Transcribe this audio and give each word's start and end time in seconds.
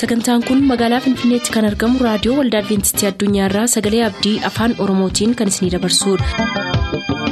sagantaan 0.00 0.42
kun 0.48 0.60
magaalaa 0.70 1.00
finfinneetti 1.06 1.54
kan 1.56 1.68
argamu 1.70 2.04
raadiyoo 2.06 2.36
waldaa 2.40 2.62
adventistii 2.64 3.08
addunyaarraa 3.12 3.66
sagalee 3.76 4.04
abdii 4.10 4.36
afaan 4.52 4.78
oromootiin 4.86 5.36
kan 5.42 5.52
isinidabarsudha. 5.54 7.30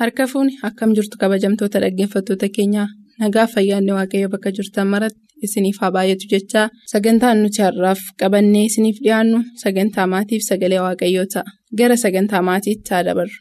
harka 0.00 0.24
fuuni 0.32 0.52
akkam 0.68 0.90
jirtu 0.96 1.16
kabajamtoota 1.22 1.78
dhaggeeffattoota 1.84 2.48
keenyaa 2.56 2.88
nagaa 3.22 3.46
fayyaanne 3.54 3.92
waaqayyo 3.98 4.28
bakka 4.34 4.50
jirtan 4.58 4.88
maratti 4.92 5.20
isiniif 5.48 5.78
haa 5.82 5.92
baay'atu 5.96 6.26
jechaa 6.34 6.66
sagantaan 6.92 7.42
nuti 7.44 7.60
har'aaf 7.66 8.00
qabannee 8.22 8.64
isiniif 8.70 8.98
dhiyaannu 9.04 9.38
sagantaa 9.64 10.06
maatiif 10.14 10.42
sagalee 10.50 10.80
waaqayyoo 10.86 11.26
ta'a 11.34 11.50
gara 11.78 11.96
sagantaa 12.04 12.42
maatiitti 12.50 12.90
haa 12.94 13.04
dabarru. 13.08 13.36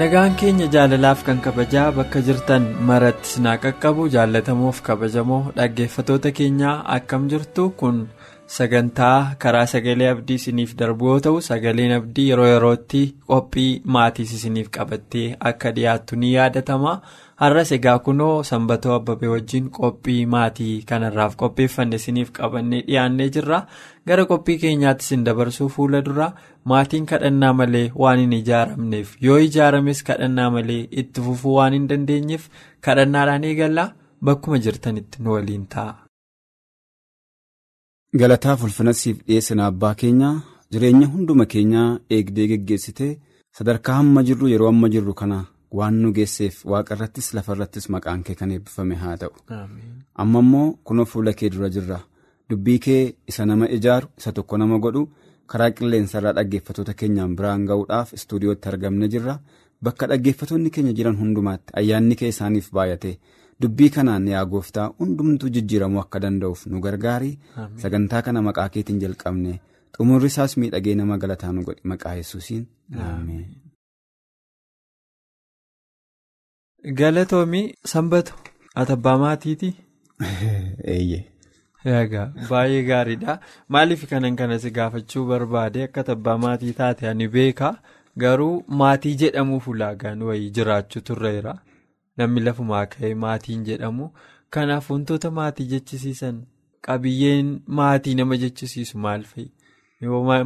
Nagaan 0.00 0.34
keenya 0.40 0.66
jaalalaaf 0.74 1.20
kan 1.26 1.38
kabajaa 1.44 1.90
bakka 1.98 2.20
jirtan 2.26 2.64
maratti 2.88 3.28
sinaa 3.34 3.56
qaqqabu 3.64 4.08
jaallatamoof 4.14 4.78
kabajamoo 4.88 5.42
dhaggeeffatoota 5.58 6.30
keenyaa 6.38 6.76
akkam 6.96 7.28
jirtu 7.32 7.64
kun 7.80 7.98
sagantaa 8.56 9.18
karaa 9.42 9.66
sagalee 9.72 10.08
abdii 10.12 10.38
isiniif 10.40 10.72
darbu 10.80 11.10
yoo 11.10 11.20
ta'u 11.26 11.40
sagaleen 11.48 11.92
abdii 11.98 12.28
yeroo 12.30 12.48
yerootti 12.52 13.02
qophii 13.32 13.72
maatiis 13.96 14.32
isiniif 14.38 14.70
qabattee 14.76 15.26
akka 15.50 15.70
dhiyaattu 15.76 16.16
ni 16.22 16.32
yaadatama 16.36 16.94
har'as 17.40 17.70
egaa 17.76 17.98
kunoo 18.06 18.42
sanbatoo 18.48 18.92
abbabee 18.96 19.28
wajjin 19.34 19.68
qophii 19.76 20.26
maatii 20.34 20.82
kanarraaf 20.90 21.36
qopheeffanne 21.42 21.96
isiniif 22.00 22.30
qabannee 22.38 22.80
dhiyaannee 22.88 23.28
jirra. 23.36 23.58
Gara 24.06 24.24
qophii 24.32 24.58
keenyaatti 24.64 25.04
isin 25.06 25.24
dabarsuu 25.28 25.68
fuula 25.76 26.00
dura. 26.08 26.26
Maatiin 26.72 27.06
kadhannaa 27.12 27.52
malee 27.60 27.86
waan 28.02 28.18
hin 28.24 28.32
ijaaramneef 28.40 29.14
yoo 29.26 29.38
ijaarames 29.46 30.02
kadhannaa 30.10 30.50
malee 30.56 30.82
itti 31.02 31.20
fufuu 31.28 31.54
waan 31.56 31.72
hin 31.78 31.88
dandeenyeef 31.92 32.48
kadhannaadhaan 32.88 33.44
eegallaa. 33.52 33.88
Bakkuma 34.24 34.58
jirtanitti 34.64 35.22
nu 35.22 35.32
waliin 35.36 35.66
ta'a. 35.74 35.94
Galataaf 38.20 38.62
ulfina 38.66 38.92
siif 39.00 39.18
dhiyeessina 39.26 39.66
abbaa 39.70 39.94
keenya 40.00 40.30
jireenya 40.72 41.06
hunduma 41.12 41.46
keenyaa 41.52 41.88
eegdee 42.16 42.46
geggeessitee 42.52 43.10
sadarkaa 43.58 43.94
hamma 44.00 44.22
jirru 44.30 44.48
yeroo 44.52 44.68
amma 44.72 44.88
jirru 44.94 45.14
kana 45.20 45.38
waan 45.78 45.94
nu 46.02 46.12
geesseef 46.18 46.56
waaqa 46.72 46.94
irrattis 46.96 47.28
lafa 47.36 47.52
irrattis 47.56 47.88
maqaan 47.94 48.22
kee 48.26 48.34
kan 48.40 48.50
eebbifame 48.56 48.94
haa 49.02 49.16
ta'u. 49.22 49.32
Amma 50.22 50.38
immoo 50.44 50.68
kunoo 50.84 51.04
fuula 51.12 51.32
kee 51.32 51.50
dura 51.54 51.68
jirra. 51.76 51.98
Dubbii 52.50 52.78
kee 52.86 53.02
isa 53.32 53.46
nama 53.46 53.68
ijaaru 53.76 54.08
isa 54.18 54.32
tokko 54.36 54.56
nama 54.58 54.78
godhu 54.84 55.02
karaa 55.50 55.70
qilleensarraa 55.76 56.32
dhaggeeffatoota 56.38 56.94
keenyaan 57.02 57.36
biraan 57.36 57.66
ga'uudhaaf 57.68 58.12
istuudiyootti 58.18 58.68
argamne 58.72 59.08
jirra. 59.14 59.38
Bakka 59.84 60.06
dhaggeeffatoonni 60.10 60.70
keenya 60.74 60.92
jiran 60.98 61.16
hundumaatti 61.22 61.72
ayyaanni 61.82 62.16
kee 62.22 62.28
isaaniif 62.34 62.70
baay'ate. 62.78 63.12
dubbii 63.62 63.88
kanaan 63.94 64.26
yaa 64.28 64.44
gooftaa 64.52 64.84
hundumtuu 64.98 65.48
jijjiiramuu 65.54 66.00
akka 66.02 66.20
danda'uuf 66.24 66.60
nu 66.66 66.80
gargaari. 66.84 67.32
Sagantaa 67.82 68.22
kana 68.26 68.40
maqaa 68.46 68.68
keetiin 68.76 69.00
jalqabne 69.02 69.52
xumurri 69.96 70.26
isaas 70.32 70.54
miidhagee 70.60 70.94
nama 71.00 71.18
galataa 71.24 71.52
nu 71.56 71.62
godhi 71.66 71.82
maqaa 71.92 72.14
yesuusiin 72.20 72.64
galatoomii 76.84 77.74
sanbatu 77.92 78.34
ati 78.74 78.92
abbaa 78.92 79.18
maatiiti. 79.18 79.74
eeyyee. 80.94 81.24
Egaa 81.84 82.26
baay'ee 82.50 82.82
gaariidha 82.90 83.40
maaliif 83.68 84.04
kanan 84.10 84.36
kanas 84.36 84.66
gaafachuu 84.78 85.24
barbaade 85.32 85.82
akka 85.84 86.04
abbaa 86.16 86.38
maatii 86.44 86.72
taate 86.82 87.08
ani 87.08 87.28
beeka 87.28 87.74
garuu 88.24 88.54
maatii 88.82 89.14
jedhamuuf 89.24 89.68
ulaagaan 89.68 90.22
wayii 90.22 90.50
jiraachuu 90.58 91.02
turreera. 91.10 91.54
namni 92.20 92.40
lafumaa 92.46 92.86
ka'ee 92.94 93.14
maatiin 93.24 93.62
jedhamu 93.68 94.06
kanaaf 94.56 94.90
wantoota 94.92 95.30
maatii 95.38 95.66
jechisiisan 95.72 96.40
qabiyyeen 96.88 97.52
maatii 97.80 98.14
nama 98.20 98.38
jechisiisu 98.42 98.98
maal 99.06 99.24
fa'i 99.30 99.46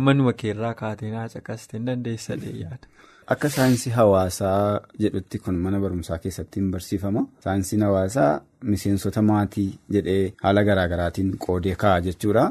manuma 0.08 0.34
keerraa 0.42 0.74
kaatee 0.82 1.10
naa 1.14 1.26
caqasitee 1.34 1.80
dandeessa 1.88 2.38
yaada. 2.62 2.86
Akka 3.32 3.48
saayinsii 3.54 3.90
hawaasaa 3.96 4.80
jedhutti 5.02 5.38
kun 5.44 5.56
mana 5.66 5.78
barumsaa 5.84 6.18
keessatti 6.24 6.60
hin 6.60 6.70
barsiifama. 6.74 7.22
Saayinsiin 7.44 7.82
hawaasaa 7.86 8.40
miseensota 8.72 9.22
maatii 9.28 9.68
jedhee 9.96 10.32
haala 10.42 10.64
garaagaraatiin 10.68 11.30
qoodee 11.46 11.74
kaa'a 11.82 12.00
jechuudha. 12.06 12.44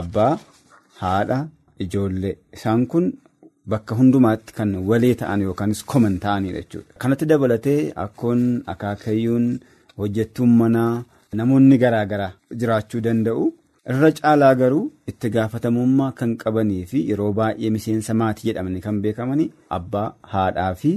Abbaa, 0.00 0.32
haadha, 1.00 1.38
ijoollee 1.86 2.36
isaan 2.58 2.86
kun. 2.94 3.12
Bakka 3.72 3.94
hundumaatti 4.00 4.52
kan 4.58 4.74
walee 4.90 5.14
ta'an 5.20 5.42
yookaanis 5.48 5.82
koman 5.92 6.18
ta'anidha 6.26 6.60
jechuudha. 6.62 6.92
Kanatti 7.04 7.26
dabalatee 7.32 7.80
akkoon 8.06 8.42
akaakayyuun 8.72 9.46
hojjettuun 9.98 10.52
manaa 10.62 11.04
namoonni 11.40 11.78
garaa 11.84 12.04
garaa 12.12 12.32
jiraachuu 12.60 13.00
danda'u. 13.06 13.46
Irra 13.92 14.08
caalaa 14.18 14.54
garuu 14.60 14.84
itti 15.10 15.30
gaafatamummaa 15.32 16.12
kan 16.20 16.30
qabanii 16.42 16.84
fi 16.92 17.00
yeroo 17.10 17.32
baay'ee 17.38 17.70
miseensa 17.74 18.14
maatii 18.20 18.46
jedhamanii 18.50 18.80
kan 18.86 19.00
beekamanii 19.06 19.50
abbaa, 19.78 20.06
haadhaa 20.34 20.70
fi 20.82 20.92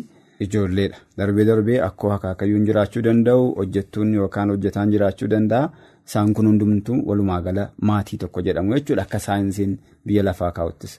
ijoolleedha. 0.46 0.98
Darbee 1.18 1.46
darbee 1.50 1.82
akkoo 1.88 2.12
akaakayyuun 2.18 2.66
jiraachuu 2.70 3.04
danda'u 3.08 3.50
hojjettuun 3.58 4.14
yookaan 4.20 4.50
hojjetaan 4.56 4.92
jiraachuu 4.96 5.28
danda'a. 5.34 5.70
Isaan 6.08 6.32
kun 6.38 6.48
hundumtuu 6.48 7.02
walumaa 7.10 7.42
gala 7.50 7.66
maatii 7.90 8.18
tokko 8.24 8.42
jedhamu 8.48 8.74
jechuudha 8.78 9.04
akka 9.08 9.20
saayinsiin 9.26 9.74
biyya 10.08 10.24
lafaa 10.28 10.52
kaa'uttis. 10.60 10.94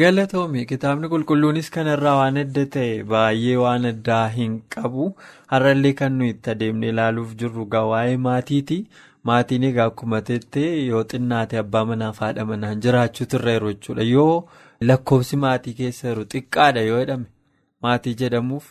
Galatoomii 0.00 0.64
kitaabni 0.70 1.08
qulqulluunis 1.12 1.70
kanarraa 1.76 2.16
waan 2.22 2.36
adda 2.42 2.64
ta'e 2.74 3.04
baay'ee 3.12 3.54
waan 3.60 3.86
addaa 3.92 4.24
hin 4.38 4.56
qabu 4.74 5.06
har'allee 5.52 5.92
kan 6.00 6.12
nuyi 6.18 6.30
itti 6.34 6.50
adeemnee 6.54 6.90
ilaaluuf 6.94 7.30
jirru 7.44 7.68
waa'ee 7.92 8.16
maatiiti 8.26 8.80
maatiin 9.28 9.64
egaa 9.68 9.86
akkuma 9.90 10.20
teettee 10.28 10.70
yoo 10.90 11.02
xinnaate 11.12 11.58
abbaa 11.62 11.84
manaaf 11.90 12.18
haadha 12.24 12.44
manaan 12.50 12.80
jiraachuu 12.86 13.26
turreeru 13.32 13.72
jechuudha 13.72 14.02
yoo 14.14 14.34
lakkoofsi 14.90 15.36
maatii 15.44 15.74
keessa 15.80 16.08
jiru 16.08 16.24
xiqqaadha 16.34 16.84
yoo 16.90 17.00
jedhame 17.02 17.26
maatii 17.86 18.14
jedhamuuf 18.22 18.70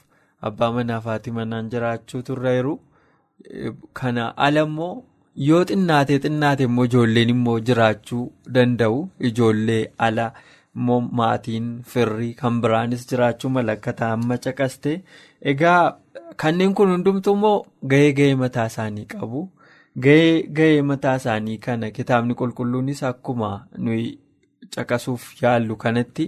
abbaa 0.50 0.72
manaaf 0.78 1.06
haati 1.12 1.32
manaan 1.40 1.70
jiraachuu 1.74 2.22
turreeru 2.30 2.74
kana 4.02 4.26
ala 4.48 4.62
immoo 4.70 4.94
yoo 5.50 5.64
xinnaate 5.72 6.20
xinnaate 6.24 6.64
immoo 6.70 6.86
ijoolleen 6.92 7.30
immoo 7.36 7.60
jiraachuu 7.72 8.24
danda'u 8.56 8.98
ijoollee 9.32 9.84
ala. 10.08 10.28
immoo 10.80 11.00
maatiin 11.20 11.70
firrii 11.92 12.34
kan 12.42 12.58
biraanis 12.64 13.06
jiraachuu 13.12 13.50
malakkataa 13.54 14.10
amma 14.18 14.36
caqaste 14.44 14.92
egaa 15.52 15.80
kanneen 16.44 16.74
kun 16.80 16.92
hundumtuu 16.94 17.34
immoo 17.38 17.56
gahee 17.94 18.12
gahee 18.20 18.36
mataa 18.42 18.66
isaanii 18.72 19.06
qabu 19.14 19.42
gahee 20.06 20.36
gahee 20.60 20.82
mataa 20.92 21.16
isaanii 21.22 21.58
kana 21.66 21.92
kitaabni 21.98 22.38
qulqulluunis 22.42 23.04
akkuma 23.12 23.52
nuyi 23.88 24.08
caqasuuf 24.76 25.28
yaallu 25.42 25.78
kanatti 25.84 26.26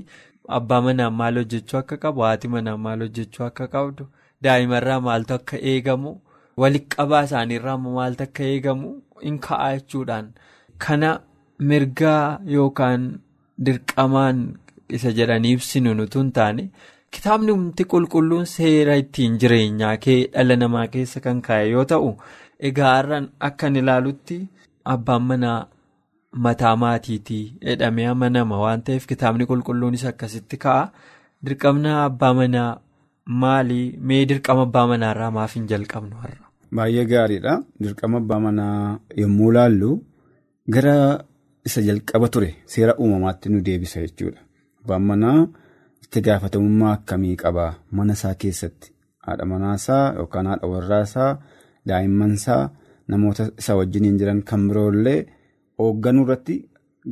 abbaa 0.59 0.82
manaan 0.88 1.18
maal 1.22 1.42
hojjechuu 1.42 1.80
akka 1.82 2.02
qabu 2.06 2.28
haati 2.28 2.54
manaan 2.58 2.84
maal 2.86 3.08
hojjechuu 3.08 3.48
akka 3.50 3.68
qabdu 3.76 4.08
daa'imarraa 4.48 5.00
maaltu 5.08 5.40
akka 5.40 5.64
eegamu 5.74 6.16
waliqqabaa 6.64 7.24
isaaniirraa 7.32 7.78
maaltu 7.88 8.30
akka 8.30 8.48
eegamu 8.54 8.94
hin 9.26 9.42
ka'a 9.50 9.74
jechuudhaan 9.76 10.32
kana 10.85 11.12
mirgaa 11.72 12.23
yookaan. 12.56 13.12
Dirqamaan 13.66 14.38
isa 14.97 15.12
jedhanii 15.18 15.52
ibsinu 15.56 15.91
nutu 15.97 16.22
hin 16.22 16.29
taane 16.38 16.64
kitaabni 17.16 17.84
qulqulluun 17.91 18.47
seera 18.52 18.96
ittiin 19.02 19.35
jireenyaa 19.44 19.91
kee 20.06 20.16
dhala 20.35 20.56
namaa 20.62 20.85
keessa 20.96 21.22
kan 21.26 21.41
kaa'e 21.47 21.68
yoo 21.73 21.84
ta'u 21.91 22.09
egaa 22.69 22.91
har'an 22.97 23.25
akkan 23.47 23.75
ilaalutti 23.81 24.37
abbaan 24.93 25.23
manaa 25.29 25.59
mataa 26.46 26.75
maatiitii 26.84 27.43
jedhamee 27.69 28.08
amanama 28.13 28.55
waan 28.63 28.81
ta'eef 28.87 29.05
kitaabni 29.11 29.46
qulqulluunis 29.52 30.05
akkasitti 30.11 30.58
kaa'a 30.66 30.85
dirqamna 31.46 31.91
abbaa 32.05 32.34
manaa 32.40 32.69
maalii 33.41 33.87
mee 34.11 34.22
dirqama 34.29 34.61
abbaa 34.67 34.85
manaarraa 34.91 35.31
maaf 35.37 35.53
hin 35.58 35.66
jalqabnu 35.72 36.16
har'a. 36.23 36.46
Baay'ee 36.75 37.05
gaariidha 37.11 37.53
dirqama 37.84 38.17
abbaa 38.23 38.40
manaa 38.47 38.99
yommuu 39.23 39.52
laallu 39.58 39.91
gara. 40.75 40.96
Isa 41.67 41.81
jalqaba 41.87 42.28
ture 42.34 42.47
seera 42.73 42.93
uumamaatti 43.02 43.49
nu 43.53 43.59
deebisa 43.66 43.99
jechuudha. 44.03 44.41
Abbaan 44.81 45.03
manaa 45.09 45.40
itti 46.03 46.22
gaafatamummaa 46.25 46.93
akkamii 46.97 47.35
qabaa 47.43 47.73
mana 47.97 48.13
isaa 48.17 48.31
keessatti 48.43 48.90
haadha 49.25 49.46
manaasaa 49.52 50.05
yookaan 50.19 50.47
haadha 50.52 50.67
warraasaa 50.72 51.29
daa'immansaa 51.90 52.64
namoota 53.14 53.50
isa 53.62 53.76
wajjiniin 53.80 54.18
jiran 54.20 54.42
kan 54.50 54.68
biroollee 54.70 55.20
hoogganuu 55.80 56.26
irratti 56.28 56.56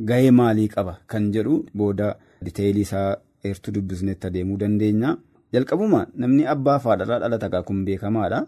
gahee 0.08 0.30
maalii 0.40 0.68
qaba 0.74 0.94
kan 1.10 1.32
jedhu 1.34 1.56
booda 1.78 2.08
diteeyilii 2.44 2.86
isaa 2.88 3.08
eertuu 3.48 3.74
dubbisneetti 3.74 4.26
adeemuu 4.30 4.58
dandeenya. 4.62 5.10
jalqabuma 5.54 6.00
namni 6.22 6.42
abbaa 6.54 6.78
fi 6.82 6.88
haadharraa 6.88 7.18
dhalata 7.22 7.62
kun 7.68 7.84
beekamaadha. 7.86 8.38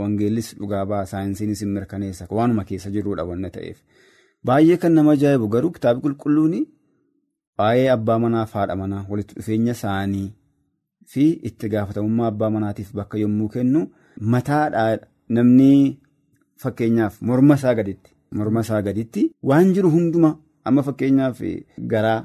Wangeellis 0.00 0.46
dhugaa 0.58 0.84
ba'a 0.90 1.06
saayinsiinis 1.10 1.60
hin 1.62 1.72
mirkaneessa 1.76 2.26
waanuma 2.38 2.64
keessa 2.68 2.90
jirudha 2.94 3.24
wanna 3.30 3.50
ta'eef. 3.56 3.78
Baay'ee 4.46 4.76
kan 4.82 4.92
nama 4.98 5.12
ajaa'ibu 5.16 5.48
garuu 5.54 5.70
kitaabni 5.76 6.02
qulqulluun 6.04 6.54
waa'ee 7.58 7.88
abbaa 7.96 8.18
manaa 8.24 8.46
fi 8.52 8.58
haadha 8.58 8.76
manaa 8.82 9.02
walitti 9.10 9.34
dhufeenya 9.38 9.72
isaanii 9.78 10.26
fi 11.12 11.24
itti 11.50 11.68
gaafatamummaa 11.74 12.30
abbaa 12.32 12.50
manaatiif 12.56 12.94
bakka 13.00 13.18
yommuu 13.24 13.48
kennu 13.56 13.80
mataadhaa 14.34 14.88
namni 15.36 15.98
fakkeenyaaf 16.62 17.20
morma 17.30 17.54
isaa 17.60 17.74
gaditti 17.78 18.14
morma 18.40 18.60
isaa 18.66 18.82
gaditti 18.86 19.22
waan 19.50 19.72
jiru 19.76 19.90
hundumaa 19.96 20.34
amma 20.70 20.82
fakkeenyaaf 20.88 21.42
garaa 21.92 22.18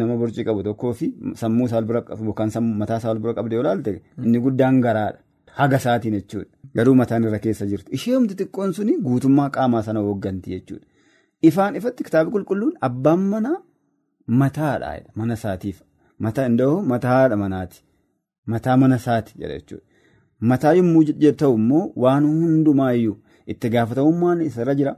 nama 0.00 0.16
borcii 0.20 0.44
qabu 0.48 0.62
tokkoo 0.68 0.92
fi 1.00 1.08
sammuu 1.42 1.66
isaa 1.70 1.82
bira 1.88 2.02
qabu 2.10 2.24
yookaan 2.30 2.52
mataa 2.82 2.98
isaa 3.02 3.14
bira 3.24 3.34
qabdee 3.38 3.56
yoo 3.58 3.64
ilaalte 3.66 3.94
inni 4.24 4.38
guddaan 4.46 4.80
garaadha. 4.86 5.18
Haga 5.58 5.76
isaatiin 5.82 6.14
jechuudha. 6.14 6.50
Garuu 6.76 6.94
mataan 7.00 7.24
irra 7.28 7.38
keessa 7.44 7.66
jirti 7.70 7.92
ishee 7.96 8.14
humti 8.14 8.34
xiqqoon 8.40 8.72
suni 8.76 8.92
guutummaa 9.06 9.50
qaamaa 9.56 9.82
sana 9.86 10.00
hoogganti 10.06 10.50
jechuudha. 10.54 10.86
Ifaan 11.48 11.76
ifatti 11.80 12.04
kitaabni 12.06 12.32
qulqulluun 12.34 12.74
abbaan 12.88 13.24
manaa 13.32 13.58
mataadha 14.42 14.92
mana 15.14 15.34
isaatiif. 15.40 15.82
Mataa 16.18 17.36
manaati. 17.42 17.82
Mataa 18.46 18.76
mana 18.76 18.96
isaati 19.02 19.34
jedha 19.40 19.58
jechuudha 19.58 19.89
mataa 20.40 20.72
yommuu 20.78 21.04
ta'u 21.42 21.54
immoo 21.60 21.84
waan 22.04 22.24
hundumaayyuu 22.32 23.16
itti 23.54 23.68
gaafatamummaan 23.76 24.40
isarra 24.48 24.74
jira. 24.80 24.96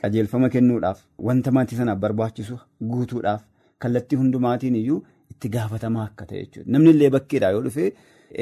qajeelfama 0.00 0.48
kennuudhaaf 0.54 1.00
wanta 1.26 1.50
maatii 1.56 1.76
sanaaf 1.80 1.98
barbaachisu 2.04 2.56
guutuudhaaf 2.92 3.42
kallattii 3.84 4.16
hundumaatiin 4.22 4.74
iyyuu 4.80 5.00
itti 5.32 5.48
gaafatamaa 5.56 6.04
akka 6.08 6.26
ta'e 6.30 6.40
jechuudha. 6.42 6.70
Namni 6.72 6.90
illee 6.94 7.10
bakkeedhaa 7.16 7.50
yoo 7.56 7.62
dhufe 7.66 7.92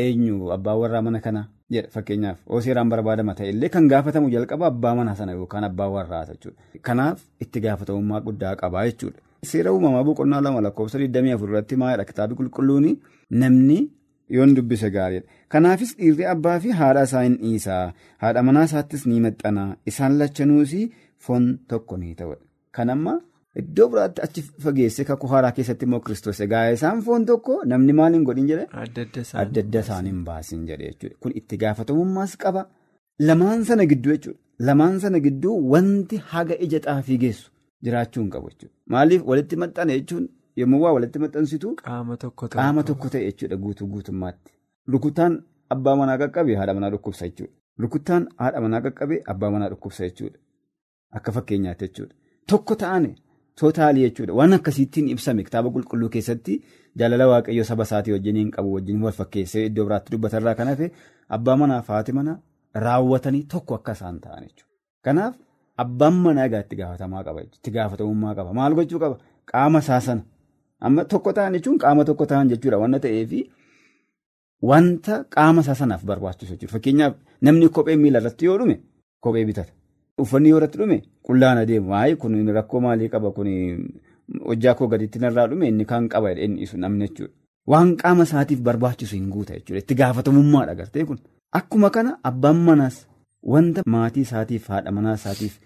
eenyu 0.05 0.53
abbaan 0.57 0.79
warraa 0.83 1.03
mana 1.09 1.21
kana 1.27 1.43
jedha 1.77 1.89
fakkeenyaaf 1.97 2.39
yoo 2.51 2.61
seeraan 2.67 2.89
barbaadama 2.95 3.35
ta'e 3.41 3.51
illee 3.55 3.69
kan 3.75 3.89
gaafatamu 3.93 4.31
jalqaba 4.35 4.67
abbaa 4.73 4.95
mana 5.01 5.15
sana 5.21 5.33
yookaan 5.39 5.65
abbaa 5.71 5.89
warraa 5.97 6.25
jechuudha. 6.31 6.59
Kanaaf 6.89 7.21
itti 7.47 7.61
gaafatamummaa 7.67 8.21
guddaa 8.29 8.57
qabaa 8.63 8.85
jechuudha. 8.91 9.21
Seera 9.51 9.73
uumamaa 9.77 10.05
boqonnaa 10.09 10.41
lama 10.47 10.61
lakkoofsa 10.69 10.99
24 10.99 11.49
irratti 11.51 11.77
maalidha 11.83 12.05
kitaabni 12.11 12.37
qulqulluun 12.41 12.89
namni 13.45 13.79
yoon 14.37 14.55
dubbise 14.57 14.91
gaariidha. 14.97 15.27
Kanaafis 15.53 15.97
dhiirri 15.99 16.25
abbaa 16.35 16.59
fi 16.67 16.71
haadha 16.81 17.03
isaa 17.09 17.23
hin 17.27 17.37
dhiisaa 17.43 17.83
haadha 18.25 18.43
manaa 18.49 18.65
isaattis 18.71 19.07
ni 19.11 19.21
maxxana 19.27 19.65
isaan 19.93 20.19
lachanuusi 20.23 20.83
foon 21.27 21.53
tokko 21.73 21.97
ni 22.03 22.15
ta'udha. 22.21 22.41
Kan 22.77 22.91
amma 22.97 23.15
iddoo 23.61 23.89
biraatti 23.95 24.23
achi 24.27 24.43
fageesse 24.67 25.05
kakuu 25.09 25.29
haaraa 25.33 25.53
keessatti 25.57 25.85
immoo 25.89 26.01
kiristoos 26.05 26.41
egaa 26.47 26.63
isaan 26.77 27.03
foon 27.09 27.27
tokko 27.31 27.57
namni 27.73 27.93
maal 27.99 28.15
hin 28.19 28.25
godhin 28.29 28.47
jedhee 28.51 28.69
adda 28.85 29.05
adda 29.65 29.81
isaan 29.87 30.07
hin 30.11 30.23
baasin 30.29 30.63
jedhee 30.71 30.89
jechuudha. 30.93 31.17
Kun 31.21 31.33
itti 31.43 31.57
gaafatamummaas 31.65 32.37
qaba. 32.45 32.63
Lamaan 33.29 33.65
sana 33.71 33.87
gidduu 33.91 34.13
jechuudha. 34.17 34.39
Lamaan 34.69 35.01
sana 35.03 35.21
gidduu 35.27 35.57
wanti 35.75 36.17
haga 36.33 36.55
ija 36.67 36.81
xaafii 36.87 37.19
geessu 37.27 37.51
jiraachuu 37.89 38.23
hin 38.23 38.31
qabu 38.37 38.49
jechuudha. 38.55 38.75
Maaliif 38.95 39.23
walitti 39.33 39.57
maxxane 39.65 39.99
jechuun 39.99 40.29
yommuu 40.61 40.81
waa 40.85 40.93
walitti 40.97 41.19
maxxansitu 41.25 41.69
qaama 41.85 42.17
tokko 42.91 43.09
ta'e 43.15 43.25
jechuudha 43.29 43.57
guutuu 43.65 43.87
guutummaatti. 43.93 44.53
Rukutaan 44.93 45.35
abbaa 45.75 45.97
manaa 46.01 46.19
qaqqabe 46.23 46.57
haadha 46.61 46.75
manaa 46.79 46.91
dhukkubsa 46.95 47.27
jechuudha. 47.29 47.53
Rukutaan 47.83 48.23
haadha 48.43 48.61
manaa 48.65 48.81
qaqqabe 48.87 49.17
abbaa 49.35 49.51
manaa 49.55 49.69
dhukkubsa 49.73 50.05
jechuudha. 50.09 50.39
Akka 51.17 51.33
fakkeenyaatti 51.37 51.85
jechuudha. 51.89 52.15
Tokko 52.51 52.75
ta'an 52.83 53.05
tootaalii 53.61 54.05
jechuudha. 54.09 54.33
Waan 54.39 54.53
akkasiittiin 54.59 55.09
ibsame 55.15 55.43
kitaaba 55.49 55.71
qulqulluu 55.77 56.09
keessatti 56.17 56.55
jaalala 56.99 57.27
waaqayyoo 57.33 57.65
saba 57.71 57.83
isaatii 57.89 58.13
wajjin 58.17 58.51
qabu 58.57 58.73
wajjin 58.75 59.03
wal 59.05 59.13
fakkeessee 59.21 59.65
iddoo 59.71 59.85
biraatti 59.89 60.13
dubbatarraa 60.17 60.55
kan 60.61 60.69
hafe 60.73 60.91
abbaa 61.37 61.57
manaa 61.63 61.83
fi 61.87 61.93
haati 61.93 62.13
manaa 62.19 62.37
raawwatanii 62.85 63.43
tokko 63.55 63.75
akka 63.81 63.93
isaan 63.99 64.21
ta'an 64.27 64.43
jechuudha. 64.49 64.71
Kanaaf 65.05 65.35
abbaan 65.85 66.15
manaa 66.27 66.45
egaa 66.51 66.61
itti 66.67 66.77
gaafatamaa 66.81 67.25
qaba 67.29 67.41
itti 67.47 67.71
gaafatamummaa 67.77 68.35
qaba 68.39 68.53
maal 68.59 68.75
gochuu 68.79 68.99
qaba 69.05 69.17
qaama 69.53 69.79
isaa 69.85 70.01
sana 70.09 70.23
amma 70.89 71.05
tokko 71.13 71.33
ta'an 71.39 71.53
jechuun 71.57 71.79
qaama 71.83 72.05
tokko 72.09 72.27
ta'an 72.33 72.49
jechuudha 72.53 72.79
waan 72.83 73.01
ta'eef 73.05 73.33
wanta 74.71 75.25
qaama 75.35 75.61
isaa 75.65 75.75
sanaaf 75.83 76.03
barbaachisu 76.11 76.53
jechuudha. 76.53 76.73
Fakkeenyaaf 76.75 77.15
namni 77.49 77.69
kophee 77.69 77.97
miila 78.03 78.19
irratti 78.23 78.45
yoo 78.49 78.59
dhume 78.59 78.77
kophee 79.21 79.45
bitata. 79.51 79.73
Uffanni 80.23 80.49
yoo 80.53 80.59
irratti 80.61 80.79
dhume 80.83 80.99
qullaan 81.29 81.59
adeemu 81.65 81.91
waayi 81.95 82.17
kun 82.25 82.37
rakkoo 82.59 82.81
maalii 82.87 83.09
qaba 83.15 83.31
kun 83.39 83.49
hojjaa 84.49 84.75
koo 84.81 84.89
gaditti 84.93 85.19
narraa 85.25 85.47
dhume 85.53 85.69
inni 85.73 85.85
kaan 85.93 86.09
qaba 86.15 86.31
inni 86.47 86.63
isu 86.67 86.79
namni 86.85 87.09
jechuudha. 87.09 87.33
Waan 87.71 87.97
qaama 88.03 88.23
isaatiif 88.29 88.61
barbaachisu 88.69 89.17
hin 89.17 89.29
guuta 89.35 89.55
jechuudha. 89.59 89.79
Itti 89.85 89.95
gaafatamummaadha 90.03 90.75
gartee 90.75 91.05
kun. 91.05 91.19
Akkuma 91.59 91.91
kana 91.91 92.19
abbaan 92.31 92.57
manaas 92.69 92.97
wanta 93.55 93.83
maatii 93.95 94.23
isaatiif 94.29 94.69
haadha 94.75 94.91
manaa 94.99 95.15
isaatiif 95.21 95.59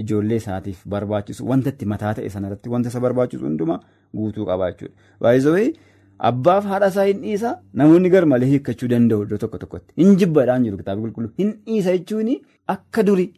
ijoollee 0.00 0.36
isaatiif 0.42 0.84
barbaachisu 0.94 1.46
wanta 1.50 1.70
itti 1.74 1.86
mataa 1.92 2.12
ta'e 2.18 2.28
sanarratti 2.34 2.68
wanta 2.74 2.88
isa 2.92 3.00
barbaachisu 3.06 3.44
hundumaa 3.48 3.80
guutuu 4.16 4.46
qaba 4.50 4.70
jechuudha. 4.70 4.94
Baay'ee 5.20 5.72
abbaaf 6.30 6.64
haadha 6.72 6.88
isaa 6.92 7.04
hin 7.10 7.20
dhiisa 7.24 7.50
namoonni 7.80 8.10
gar 8.14 8.24
malee 8.32 8.48
hiikkachuu 8.52 8.88
danda'u 8.94 9.22
iddoo 9.26 9.38
tokko 9.44 9.58
tokkotti. 9.64 9.94
Hin 10.02 10.16
jibbadhaan 10.22 10.64
jiru 10.68 10.76
kitaaba 10.82 11.00
qulqulluu. 11.02 11.30
Hin 11.38 11.50
dhiisa 11.66 11.96
jechuun 11.96 12.30
akka 12.76 13.02
durii 13.10 13.28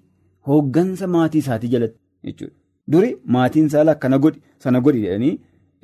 hooggansa 0.50 1.06
maatii 1.16 1.38
isaatii 1.44 1.68
jalatti 1.74 1.98
jechuudha. 2.30 2.54
Duri 2.92 3.10
maatiin 3.36 3.66
isaa 3.72 3.84
akkana 3.96 4.18
godhi 4.24 4.40
sana 4.64 4.80
godhi 4.86 5.00
jedhanii 5.06 5.34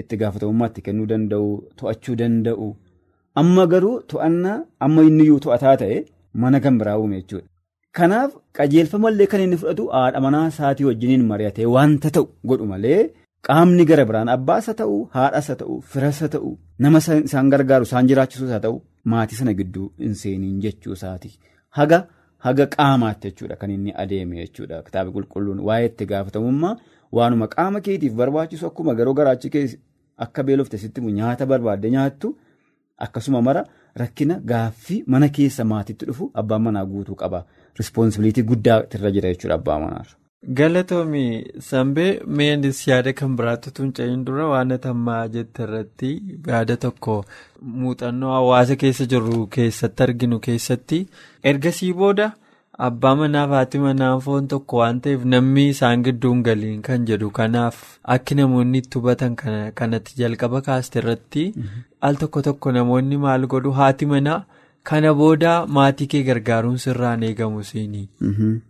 itti 0.02 0.16
gaafatamummaa 0.22 0.68
itti 0.72 0.82
kennuu 0.88 1.06
danda'u 1.12 1.46
to'achuu 1.82 2.16
danda'u. 2.22 2.66
Amma 3.40 3.64
garuu 3.72 3.94
to'annaa 4.12 4.58
amma 4.86 5.02
inni 5.08 5.22
iyyuu 5.26 5.40
to'ataa 5.46 5.76
ta'e 5.82 5.96
mana 6.44 6.60
kan 6.66 6.78
biraa 6.82 6.98
uume 7.02 7.16
jechuudha. 7.20 7.46
Kanaaf 7.98 8.34
qajeelfamallee 8.56 9.26
kan 9.30 9.40
inni 9.44 9.56
fudhatu 9.60 9.84
haadha 9.94 10.20
manaa 10.26 10.44
isaatii 10.52 10.84
wajjiniin 10.88 11.24
mari'atee 11.30 11.66
wanta 11.76 12.10
ta'u 12.16 12.26
godhu 12.50 12.66
malee 12.72 12.98
qaamni 13.48 13.84
gara 13.90 14.04
biraan 14.10 14.28
abbaas 14.34 14.68
haa 14.70 14.76
ta'u 14.80 14.98
haadhas 15.16 15.48
haa 15.52 15.56
ta'u 15.62 15.78
firas 15.94 16.20
haa 16.24 16.28
ta'u 16.34 16.52
nama 16.86 17.00
isaan 17.30 17.50
gargaaru 17.54 17.88
isaan 17.90 18.10
jiraachisus 18.10 18.52
haa 18.54 18.60
ta'u 18.66 18.76
maatii 19.14 19.38
sana 19.40 19.54
gidduu 19.60 19.88
hin 20.04 20.14
seeniin 20.22 20.60
jechuu 20.66 20.92
isaati. 20.98 21.32
Haga 21.78 21.98
haga 22.46 22.66
qaamaatti 22.76 23.28
jechuudha 23.32 23.56
kan 23.64 23.70
inni 23.76 23.92
adeeme 24.04 24.38
jechuudha 24.42 24.82
kitaaba 24.86 25.10
qulqulluun 25.16 25.60
waa'ee 25.70 25.86
itti 25.90 26.06
gaafatamummaa 26.12 26.74
waanuma 27.18 27.48
qaama 27.56 27.80
keetiif 27.88 28.14
barbaachisu 28.22 28.66
akkuma 28.70 28.94
garuu 29.00 29.14
garaachi 29.22 29.66
akka 30.26 30.42
beelofte 30.46 30.78
sitti 30.84 31.00
nyaata 31.18 31.46
barbaadde 31.54 31.90
nyaattu. 31.96 32.36
Akkasuma 33.04 33.40
mara 33.42 33.64
rakkina 33.96 34.40
gaaffii 34.52 35.02
mana 35.06 35.28
keessa 35.28 35.64
maatiitti 35.64 36.06
dhufu 36.06 36.30
abbaan 36.34 36.62
manaa 36.62 36.84
guutuu 36.94 37.14
qaba. 37.22 37.44
Rispoonsibiliitii 37.78 38.42
guddaa 38.52 38.82
irra 38.94 39.10
jira 39.16 39.28
jechuudha 39.34 39.54
abbaa 39.60 39.78
manaarra. 39.84 40.16
Galatoomii 40.58 41.60
Sambee 41.68 42.20
meenis 42.26 42.78
yaada 42.88 43.12
kan 43.12 43.36
biraatti 43.36 43.70
tuunca'iin 43.76 44.24
dura 44.28 44.46
waan 44.52 44.72
atammaa 44.76 45.22
jette 45.34 45.62
irratti 45.66 46.10
yaada 46.48 46.76
tokko 46.84 47.16
muuxannoo 47.80 48.32
hawaasa 48.36 48.76
keessa 48.82 49.06
jirru 49.12 49.46
keessatti 49.56 50.02
arginu 50.06 50.38
keessatti 50.46 51.00
ergasii 51.52 51.92
booda 52.00 52.30
abbaa 52.88 53.14
manaa 53.20 53.46
fi 53.48 53.54
haati 53.58 53.78
manaa 53.84 54.12
foon 54.26 54.46
tokko 54.52 54.76
waan 54.80 55.00
ta'eef 55.06 55.24
namni 55.32 55.64
isaan 55.72 56.02
gidduun 56.06 56.42
galiin 56.46 56.78
kan 56.86 57.04
jedhu 57.10 57.30
kanaaf 57.38 57.80
akki 58.14 58.34
namoonni 58.40 58.78
itti 58.84 58.98
hubatan 59.00 59.34
kanatti 59.80 60.16
jalqaba 60.22 60.60
kaaste 60.68 60.98
irratti 61.02 61.44
al 62.08 62.14
tokko 62.22 62.42
tokko 62.48 62.72
namoonni 62.78 63.16
maal 63.26 63.46
godhu 63.54 63.72
haati 63.82 64.06
manaa. 64.14 64.40
Kana 64.88 65.10
booda 65.16 65.50
maatii 65.76 66.06
kee 66.12 66.20
gargaaruun 66.26 66.78
sirraan 66.84 67.22
eegamu 67.26 67.62
siinii. 67.70 68.06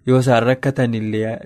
Yoo 0.06 0.18
isaan 0.24 0.42
rakkatan 0.48 0.94
illee 0.98 1.36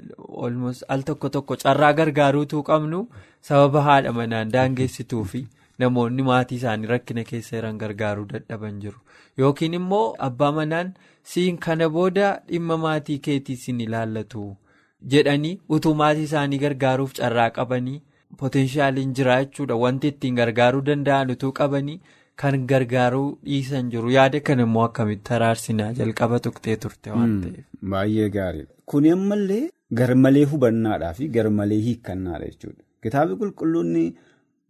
al 0.94 1.02
tokko 1.08 1.28
tokko 1.34 1.56
carraa 1.64 1.92
gargaaruutu 1.98 2.62
qabnu 2.68 3.00
sababa 3.48 3.82
haadha 3.88 4.12
manaan 4.18 4.52
daangeessituu 4.54 5.24
fi 5.32 5.42
namoonni 5.84 6.22
maatii 6.30 6.56
isaanii 6.62 6.86
rakkina 6.94 7.24
keessa 7.30 7.56
jiran 7.56 7.78
gargaaruu 7.82 8.24
dadhaban 8.32 8.80
jiru. 8.86 8.96
Yookiin 9.42 9.74
immoo 9.80 10.06
abbaa 10.28 10.52
manaan 10.58 10.92
siin 11.34 11.58
kana 11.66 11.88
booda 11.98 12.32
dhimma 12.50 12.76
maatii 12.86 13.18
keetii 13.28 13.56
siin 13.62 13.80
ilaallatu 13.86 14.42
jedhanii 15.14 15.54
utuu 15.78 15.94
maatii 16.02 16.26
isaanii 16.30 16.58
gargaaruuf 16.66 17.12
carraa 17.20 17.48
qabanii 17.60 18.02
potenshaaliin 18.42 19.14
jira 19.20 19.38
jechuudha 19.44 19.74
wanti 19.84 20.08
ittiin 20.14 20.36
gargaaruu 20.42 20.82
danda'an 20.90 21.30
utuu 21.36 21.52
qabanii. 21.62 22.00
Kan 22.42 22.56
gargaaruu 22.70 23.26
dhiisan 23.46 23.90
jiru 23.90 24.08
yaada 24.12 24.38
kan 24.46 24.60
immoo 24.62 24.84
akkamitti 24.84 25.34
araarsinaa 25.36 25.92
jalqaba 25.98 26.38
tuqxee 26.46 26.74
turte 26.84 27.10
waan 27.16 27.34
ta'eef. 27.42 27.66
Baay'ee 27.92 28.28
gaariidha. 28.36 28.72
Kuni 28.92 29.12
ammallee 29.16 29.60
garmalee 30.00 30.42
hubannaadhaa 30.52 31.12
fi 31.18 31.28
garmalee 31.36 31.78
hiikkannaadha 31.84 32.48
jechuudha. 32.48 32.82
Kitaabni 33.06 33.36
qulqulluun 33.42 33.92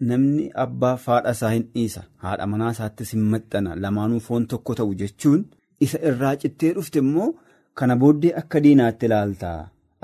namni 0.01 0.47
abbaa 0.65 0.97
haadha 1.07 1.31
isaa 1.37 1.51
hin 1.55 1.65
dhiisa 1.75 2.03
haadha 2.25 2.47
manaa 2.53 2.71
isaattis 2.77 3.13
hin 3.17 3.23
maxxana 3.35 3.75
lamaanuu 3.85 4.21
foon 4.29 4.47
tokko 4.53 4.75
ta'u 4.81 4.95
jechuun 5.03 5.45
isa 5.87 5.99
irraa 6.11 6.33
cittee 6.45 6.73
dhufte 6.79 6.99
immoo 7.05 7.29
kana 7.81 7.97
booddee 8.03 8.33
akka 8.41 8.61
diinaatti 8.65 9.07
ilaalta. 9.11 9.53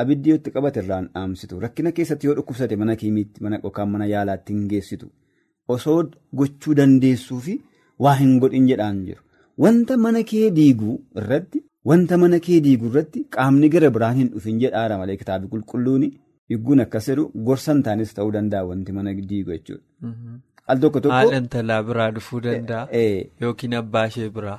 Abiddi 0.03 0.31
yoo 0.31 0.37
itti 0.41 0.51
qabate 0.55 0.81
irraan 0.83 1.09
dhaamsitu 1.15 1.61
rakkina 1.65 1.93
keessatti 1.97 2.27
yoo 2.29 2.35
dhukkubsate 2.37 2.77
mana 2.83 2.97
kiimiitti 3.01 3.43
mana 3.47 3.59
yookaan 3.65 3.89
mana 3.95 4.07
yaalaatti 4.13 4.53
hin 4.57 4.69
geessitu. 4.71 5.07
Osoo 5.75 5.99
gochuu 6.41 6.75
dandeessuu 6.79 7.41
fi 7.49 7.57
waa 8.07 8.15
hin 8.21 8.39
godhin 8.45 8.67
jedhaan 8.71 9.03
jiru. 9.09 9.23
Wanta 9.65 9.97
mana 10.07 10.23
kee 10.31 10.47
diiguu 10.59 10.95
irratti 11.23 11.63
wanta 11.91 12.17
mana 12.23 12.39
kee 12.47 12.61
diiguu 12.67 12.89
irratti 12.93 13.25
qaamni 13.37 13.69
gara 13.75 13.91
biraan 13.97 14.17
hin 14.21 14.29
dhufin 14.35 14.59
jedhaara 14.65 14.99
malee 15.03 15.17
kitaabni 15.23 15.49
qulqulluun 15.55 16.07
higguun 16.51 16.81
akkas 16.85 17.07
jedhu 17.11 17.25
gorsa 17.49 17.73
hin 17.73 17.83
taanes 17.89 18.15
ta'uu 18.21 18.31
danda'a 18.37 18.65
wanti 18.71 18.93
mana 19.01 19.15
diigu 19.33 19.51
jechuudha. 19.57 19.85
Al 20.73 20.79
tokko 20.83 21.01
tokko. 21.05 21.15
Haadha 21.19 21.37
intalaa 21.43 21.83
biraa 21.91 22.09
dhufuu 22.17 22.41
danda'a. 22.47 22.87
Yookiin 23.45 23.75
abbaa 23.83 24.07
ishee 24.11 24.29
biraa. 24.37 24.59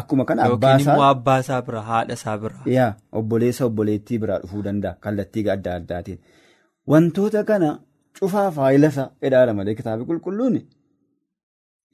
Akkuma 0.00 0.24
kana 0.28 0.42
abbaasaa. 0.48 0.74
Yookiin 0.74 0.92
immoo 0.94 1.08
abbaasaa 1.14 1.62
biraa 1.70 1.82
haadha 1.92 2.14
isaa 2.20 2.36
biraa. 2.44 2.62
Yaa 2.76 2.90
obboleessa 3.20 3.64
obboleettii 3.70 4.18
biraa 4.26 4.38
dhufuu 4.44 4.62
danda'a 4.68 4.94
kallattii 5.06 5.48
adda 5.56 5.74
addaatiin. 5.80 6.18
Wantoota 6.94 7.44
kana 7.50 7.72
cufaa 8.20 8.46
faayilasa 8.60 9.10
jedhaara 9.26 9.54
malee 9.58 9.74
kitaabni 9.80 10.04
qulqulluun 10.12 10.56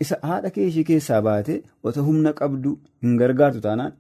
isa 0.04 0.16
haadha 0.28 0.50
kee 0.54 0.66
ishee 0.70 0.84
keessaa 0.90 1.20
baatee 1.26 1.58
otoo 1.90 2.04
humna 2.08 2.32
qabdu 2.40 2.70
hin 3.04 3.16
gargaartu 3.20 3.60
taanaan 3.66 3.92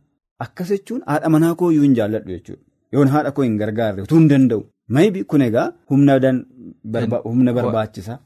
akkas 0.44 0.68
jechuun 0.74 1.02
haadha 1.12 1.28
manaa 1.34 1.54
koo 1.60 1.70
iyyuu 1.74 1.84
hin 1.86 1.94
jaalladhu 1.98 2.30
jechuudha. 2.34 2.62
Yoon 2.92 3.08
haadha 3.14 3.30
koo 3.36 3.44
hin 3.48 3.56
gargaarre 3.62 4.02
utuu 4.06 4.18
hin 4.20 4.28
danda'u. 4.32 4.62
Maybi 4.96 5.24
kun 5.30 5.42
egaa 5.48 5.66
humna 5.90 7.52
barbaachisa. 7.58 8.18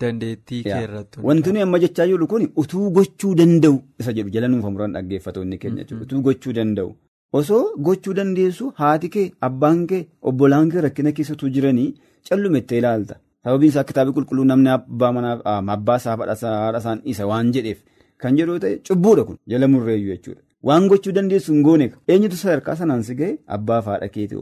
Dandeettii 0.00 0.62
kee 0.64 0.82
irratti. 0.86 1.20
Wanti 1.28 1.52
nuyi 1.52 1.62
amma 1.66 1.78
jechaa 1.84 2.06
jirru 2.10 2.26
kun 2.32 2.44
utuu 2.62 2.90
gochuu 2.96 3.32
danda'u 3.40 3.78
isa 4.00 4.12
jedhu 4.18 4.30
jala 4.34 4.48
nuuf 4.52 4.64
muran 4.74 4.92
dhaggeeffatoonni 4.96 5.58
keenya 5.62 5.82
jechuudha. 5.84 6.04
Utuu 6.06 6.20
gochuu 6.26 6.52
danda'u. 6.58 6.90
Osoo 7.38 7.62
gochuu 7.86 8.14
dandeessu 8.18 8.68
haati 8.80 9.08
kee 9.16 9.26
abbaan 9.48 9.80
kee 9.92 10.02
obbolaan 10.32 10.70
kee 10.74 10.80
rakkina 10.86 11.12
keessattuu 11.18 11.48
jiranii 11.56 11.88
callumettee 12.28 12.78
ilaalta. 12.82 13.16
Sababiin 13.44 13.70
isaa 13.72 13.84
kitaabni 13.90 14.12
qulqulluu 14.18 14.44
namni 14.52 14.68
abbaa 14.76 15.12
manaaf 15.18 15.40
abbaa 15.76 15.96
isaa 16.02 16.16
haadha 16.62 16.78
isaan 16.84 17.00
isa 17.14 17.26
waan 17.32 17.52
jedheef 17.56 17.78
kan 18.24 18.36
jedhu 18.40 18.58
ta'e 18.64 18.76
cubbuudha 18.88 19.24
kun 19.28 19.38
jala 19.54 19.68
murreeyyuu 19.74 20.14
jechuudha. 20.14 20.40
Waan 20.68 20.88
gochuu 20.94 21.12
dandeessu 21.18 21.52
hin 21.54 21.62
goone 21.68 21.86
eenyutu 22.14 22.36
sadarkaa 22.44 22.76
sanaan 22.80 23.02
si 23.10 23.14
gahe 23.20 23.32
abbaaf 23.58 23.86
haadha 23.92 24.08
keetii 24.16 24.36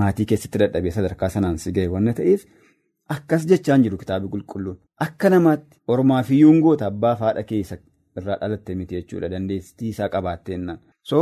maatii 0.00 0.26
keessatti 0.32 0.58
dadhabee 0.62 0.90
sadarkaa 0.98 1.28
sanaan 1.36 1.58
si 1.64 1.72
gahe 1.78 1.88
waan 1.94 2.12
ta'eef 2.20 2.44
akkas 3.16 3.46
jechaan 3.50 3.82
jiru 3.86 3.96
kitaabni 4.02 4.28
qulqulluun. 4.34 4.76
Akka 5.06 5.30
namaatti 5.34 5.78
ormaafiyyuu 5.94 6.52
hin 6.52 6.60
goota 6.66 6.86
abbaaf 6.92 7.20
haadha 7.26 7.42
keessa 7.50 7.76
irraa 8.20 8.36
dhalatte 8.40 8.74
miti 8.78 8.94
jechuudha 9.00 9.28
dandeettii 9.34 9.88
isaa 9.94 10.08
qabaatteenna. 10.14 10.78
So 11.10 11.20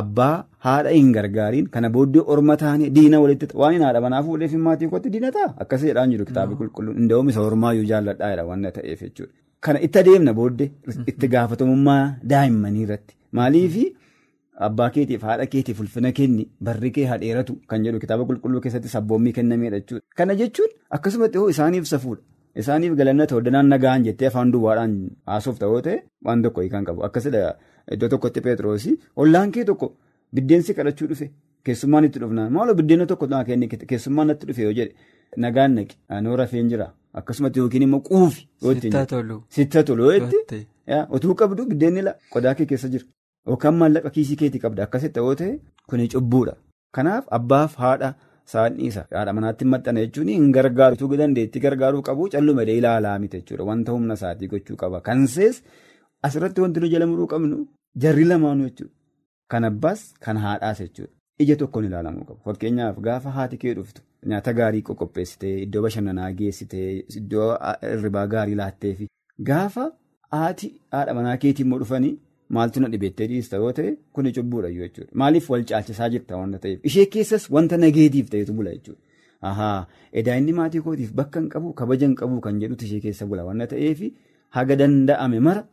abbaa 0.00 0.34
haadha 0.66 0.90
hin 0.96 1.12
gargaariin 1.16 1.68
kana 1.74 1.90
booddee 1.96 2.22
orma 2.36 2.56
taane 2.62 2.90
diina 2.96 3.20
walitti 3.24 3.48
waan 3.62 3.72
hin 3.76 3.82
haadha 3.88 4.00
manaa 4.06 4.22
fuudheef 4.28 4.52
maatii 4.68 4.88
kootti 4.94 5.10
diina 5.14 5.32
ta'a. 5.36 5.54
Akkas 5.64 5.82
jedhaan 5.90 6.10
jiru 6.16 6.24
kitaabni 6.30 6.56
qulqulluun. 6.62 6.98
Inda'uum 7.02 7.28
isa 7.34 7.40
ormaayyuu 7.50 7.86
jaalladhaadha 7.92 8.44
waan 8.50 8.62
ta'eef 8.80 9.00
jechuudha. 9.06 9.32
Kana 9.60 9.80
itti 9.86 9.98
adeemna 10.04 10.32
booddee 10.40 10.70
itti 11.12 11.28
gaafatamummaa 11.34 12.02
daa'immanii 12.32 12.82
irratti. 12.88 13.14
Maaliifi 13.38 13.84
abbaa 14.66 14.88
keetiif 14.94 15.22
haadha 15.28 15.46
keetiif 15.52 15.80
ulfina 15.84 16.12
kenni 16.18 16.44
barri 16.68 16.90
kee 16.96 17.06
hadheeratu 17.12 17.56
kan 17.72 17.84
jedhu 17.86 17.98
kitaaba 18.04 18.24
qulqulluu 18.30 18.60
keessatti 18.64 18.88
sabboommii 18.94 19.32
kennameedha 19.38 19.78
jechuudha. 19.80 20.04
Kana 20.16 20.34
jechuun 20.40 20.68
akkasumatti 20.98 21.38
hoo 21.42 21.48
isaaniif 21.54 21.86
safuudha. 21.92 22.22
Isaaniif 22.62 22.94
galanna 23.00 23.26
ta'u 23.30 23.40
danaan 23.48 23.68
nagaan 23.72 24.04
jettee 24.06 24.26
afaan 24.30 24.52
duwwaadhaan 24.54 24.94
haasofta 25.32 25.66
yoo 25.72 25.80
ta'e 25.88 25.98
waan 26.28 26.42
tokko 26.46 26.60
hiikan 26.64 26.84
qabu. 26.88 27.04
Akkasidha 27.08 27.54
iddoo 27.96 28.08
tokkotti 28.14 28.40
Pheexroosii 28.46 28.94
ollaan 29.24 29.52
kee 29.56 29.64
tokko 29.68 29.92
biddeensi 30.34 30.74
kadhachuu 30.78 31.08
dhufe 31.12 31.28
keessummaan 31.68 32.04
itti 32.08 32.18
dhufnaan 32.22 32.52
maaloo 32.56 32.74
biddeena 32.80 33.06
tokko 33.12 33.26
naa 33.34 33.44
kenni 33.50 33.68
keessummaan 33.92 34.26
natti 34.32 34.46
dhufe 34.48 34.62
yoo 34.66 34.72
jedhe 34.78 34.94
nagaan 35.44 35.74
naqi 35.80 35.96
anoo 36.18 36.36
rafeen 36.40 36.68
jira 36.72 36.88
akkasumatti 37.22 37.58
yookiin 37.62 37.82
immoo 37.86 38.00
quufi. 38.08 38.48
Sitta 38.80 39.04
tolu. 39.12 39.38
Sitta 39.58 39.82
tolu 39.92 40.10
yoo 40.10 40.16
itti 40.18 40.66
otuu 41.18 41.34
qabdu 41.44 41.66
biddeenni 41.70 42.02
qodaa 42.34 42.54
kee 42.58 42.66
keessa 42.72 42.88
jira. 42.96 43.04
Yookaan 43.48 43.74
maallaqa 43.80 44.10
kiisii 44.16 44.36
keetii 44.40 44.60
qabda 44.64 44.82
akkasitti 44.86 45.18
yoo 45.24 45.34
ta'e 45.40 45.52
kuni 45.90 46.08
cubbuudha. 46.14 46.54
Kanaaf 46.96 47.24
abbaaf 47.38 47.76
haadha 47.84 48.10
saadhiisa 48.52 49.04
haadha 49.18 49.32
manaatti 49.38 49.64
maxxana 49.72 50.00
jechuun 50.04 50.28
hin 50.34 50.50
gargaaru 50.56 51.08
dandeettii 51.22 51.60
gargaaruu 51.66 52.02
qabu 52.08 52.28
callumadee 52.34 52.76
ilaalaa 52.80 53.18
miti 53.24 53.40
jechuudha 53.40 53.64
wanta 53.70 53.92
humna 53.96 54.14
isaatii 54.20 54.48
gochuu 54.54 54.76
qaba. 54.82 55.00
Kansees 55.00 55.62
asirratti 56.22 56.60
wanti 56.66 56.80
nu 56.80 56.88
jala 56.94 57.06
muruu 57.12 57.26
qabnu 57.34 57.60
jarri 58.04 58.24
lamaanuu 58.32 58.68
jechuudha. 58.68 58.94
Kan 59.50 59.64
abbaas 59.70 60.04
kan 60.26 60.36
haadhaas 60.44 60.78
jechuudha. 60.84 61.12
Ija 61.42 61.56
tokkoon 61.56 61.84
ilaalamuu 61.88 62.24
qabu. 62.28 62.40
Fakkeenyaaf 62.44 62.96
gaafa 63.08 63.30
haati 63.40 63.56
kee 63.64 63.74
dhuftu 63.74 64.02
nyaata 64.30 64.52
gaarii 64.60 64.82
qopheessitee 64.88 65.56
iddoo 65.64 65.82
bashannanaa 65.82 66.30
geessitee 66.38 66.88
iddoo 67.20 67.50
hirribaa 67.82 68.26
gaarii 68.32 68.54
laatteefi 68.60 69.06
gaafa 69.50 69.84
haati 70.36 70.72
haadha 70.96 71.14
manaa 71.18 71.36
keetii 71.44 71.64
immoo 71.66 71.78
dhufanii. 71.84 72.16
Maaltu 72.56 72.80
na 72.82 72.88
dhibeettee 72.92 73.26
dhiista 73.30 73.56
yoo 73.62 73.72
ta'e 73.78 73.90
kuni 74.18 74.32
cubbuudha 74.36 74.70
jechuudha. 74.76 75.10
Maaliif 75.22 75.50
wal 75.52 75.64
caalchisaa 75.70 76.08
jirta 76.14 76.36
wanta 76.42 76.58
ta'eef 76.64 76.80
ishee 76.90 77.06
keessas 77.14 77.50
wanta 77.56 77.76
nageetiif 77.84 78.30
ta'etu 78.34 78.52
bula 78.60 78.70
jechuudha. 78.76 79.00
Ahaa 79.48 79.86
edaa 80.22 80.36
inni 80.42 80.52
maatii 80.60 80.80
kootiif 80.86 81.12
bakka 81.18 81.40
hin 81.40 81.48
qabu 81.54 81.72
kabaja 81.80 82.06
hin 82.06 82.14
qabu 82.20 82.40
kan 82.46 82.60
jedhutu 82.62 82.84
ishee 82.86 83.00
keessa 83.08 83.26
bula 83.32 83.44
wanta 83.48 83.66
ta'eef 83.72 84.00
haga 84.58 84.76
danda'ame 84.82 85.40
mara 85.48 85.66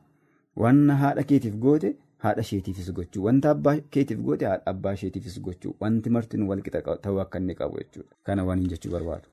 wanna 0.65 0.95
haadha 1.03 1.23
keetiif 1.31 1.55
goote 1.67 1.93
haadha 2.25 2.41
isheetiifis 2.47 2.91
gochuu 2.99 3.23
wanta 3.29 3.49
abbaa 3.55 3.75
keetiif 3.97 4.19
goote 4.27 4.45
haadha 4.49 4.65
abbaa 4.73 4.93
isheetiifis 4.99 5.39
gochuu 5.47 5.73
wanti 5.85 6.09
marti 6.17 6.37
nu 6.43 6.49
walqixa 6.51 6.81
ta'uu 7.07 7.19
akka 7.25 7.39
inni 7.43 7.55
qabu 7.61 7.77
jechuudha. 7.83 8.11
Kana 8.23 8.43
waan 8.49 8.59
hin 8.65 8.69
jechuu 8.75 8.91
barbaadu. 8.97 9.27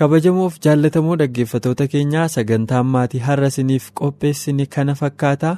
Kabajamoof 0.00 0.54
jaallatamoo 0.64 1.16
dhaggeeffatoota 1.22 1.86
keenyaa 1.94 2.28
sagantaan 2.34 2.86
maatii 2.94 3.20
har'a 3.26 3.50
isiniif 3.52 3.88
qopheessine 4.00 4.66
kana 4.76 4.94
fakkaata. 5.00 5.56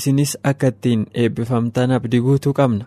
Isinis 0.00 0.36
akka 0.52 0.70
ittiin 0.74 1.06
eebbifamtan 1.24 1.92
abdii 1.98 2.20
guutuu 2.28 2.52
qabna. 2.60 2.84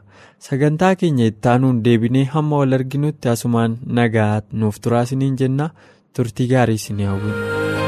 Sagantaa 0.50 0.96
keenya 1.04 1.30
ittaanuun 1.34 1.84
deebinee 1.86 2.26
hamma 2.36 2.64
wal 2.64 2.74
arginutti 2.80 3.30
asumaan 3.36 3.78
nagaa 4.00 4.42
nuuf 4.52 4.82
turaa 4.82 5.04
isiniin 5.10 5.38
jenna. 5.44 5.70
Turtii 6.14 6.48
gaarii 6.56 6.76
isin 6.82 7.06
hawwina. 7.06 7.87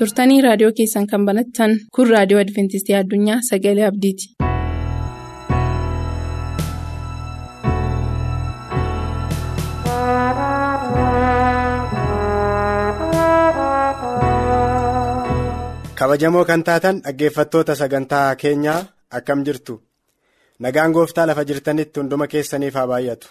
Turtanii 0.00 0.40
raadiyoo 0.46 0.72
keessan 0.80 1.06
kan 1.12 1.26
banattan 1.30 1.76
kun 1.98 2.10
raadiyoo 2.14 2.42
adventistii 2.44 2.98
addunyaa 3.02 3.40
sagalee 3.50 3.86
abdiiti. 3.92 4.30
kabajamoo 15.98 16.44
kan 16.44 16.62
taatan 16.64 16.96
dhaggeeffattoota 17.04 17.74
sagantaa 17.80 18.36
keenyaa 18.36 18.80
akkam 19.18 19.44
jirtu 19.46 19.74
nagaan 20.64 20.92
gooftaa 20.96 21.26
lafa 21.26 21.44
jirtanitti 21.48 22.00
hunduma 22.00 22.26
keessaniif 22.32 22.74
haa 22.78 22.86
baay'atu 22.92 23.28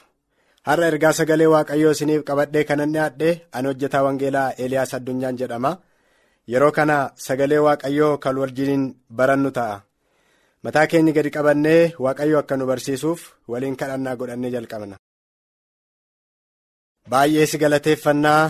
har'a 0.69 0.87
ergaa 0.91 1.13
sagalee 1.19 1.49
waaqayyoo 1.53 1.91
isiniif 1.97 2.23
qabadhee 2.29 2.63
kanan 2.71 2.93
dhiyaadhee 2.95 3.33
ani 3.53 3.67
hojjetaa 3.71 4.03
wangeelaa 4.07 4.49
eeliyaas 4.57 4.93
addunyaan 4.97 5.37
jedhama. 5.41 5.71
Yeroo 6.51 6.71
kana 6.77 6.97
sagalee 7.25 7.61
waaqayyoo 7.67 8.13
kan 8.23 8.35
wajjiniin 8.41 8.83
barannu 9.17 9.49
ta'a 9.57 9.75
mataa 10.63 10.87
keenya 10.91 11.13
gadi 11.17 11.31
qabannee 11.35 11.81
waaqayyo 12.03 12.37
akka 12.41 12.55
nu 12.57 12.65
barsiisuuf 12.69 13.21
waliin 13.51 13.75
kadhannaa 13.81 14.15
godhannee 14.19 14.51
jalqabna. 14.55 14.95
baay'ee 17.11 17.45
si 17.51 17.57
galateeffannaa 17.63 18.43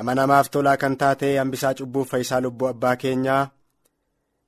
amanamaaf 0.00 0.46
tolaa 0.52 0.80
kan 0.82 0.94
taate 1.02 1.28
hambisaa 1.40 1.76
cubbuuf 1.78 2.08
fayyisaa 2.12 2.40
lubbuu 2.44 2.68
abbaa 2.72 2.96
keenyaa 3.02 3.42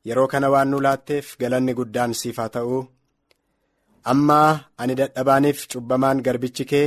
yeroo 0.09 0.29
kana 0.33 0.49
waan 0.55 0.69
nu 0.71 0.79
laatteef 0.87 1.27
galanni 1.41 1.73
guddaan 1.79 2.13
siif 2.21 2.37
haa 2.41 2.55
ta'u 2.57 2.79
amma 4.13 4.41
ani 4.81 4.95
dadhabaaniif 5.01 5.59
cubbamaan 5.73 6.19
garbichi 6.27 6.65
kee 6.73 6.87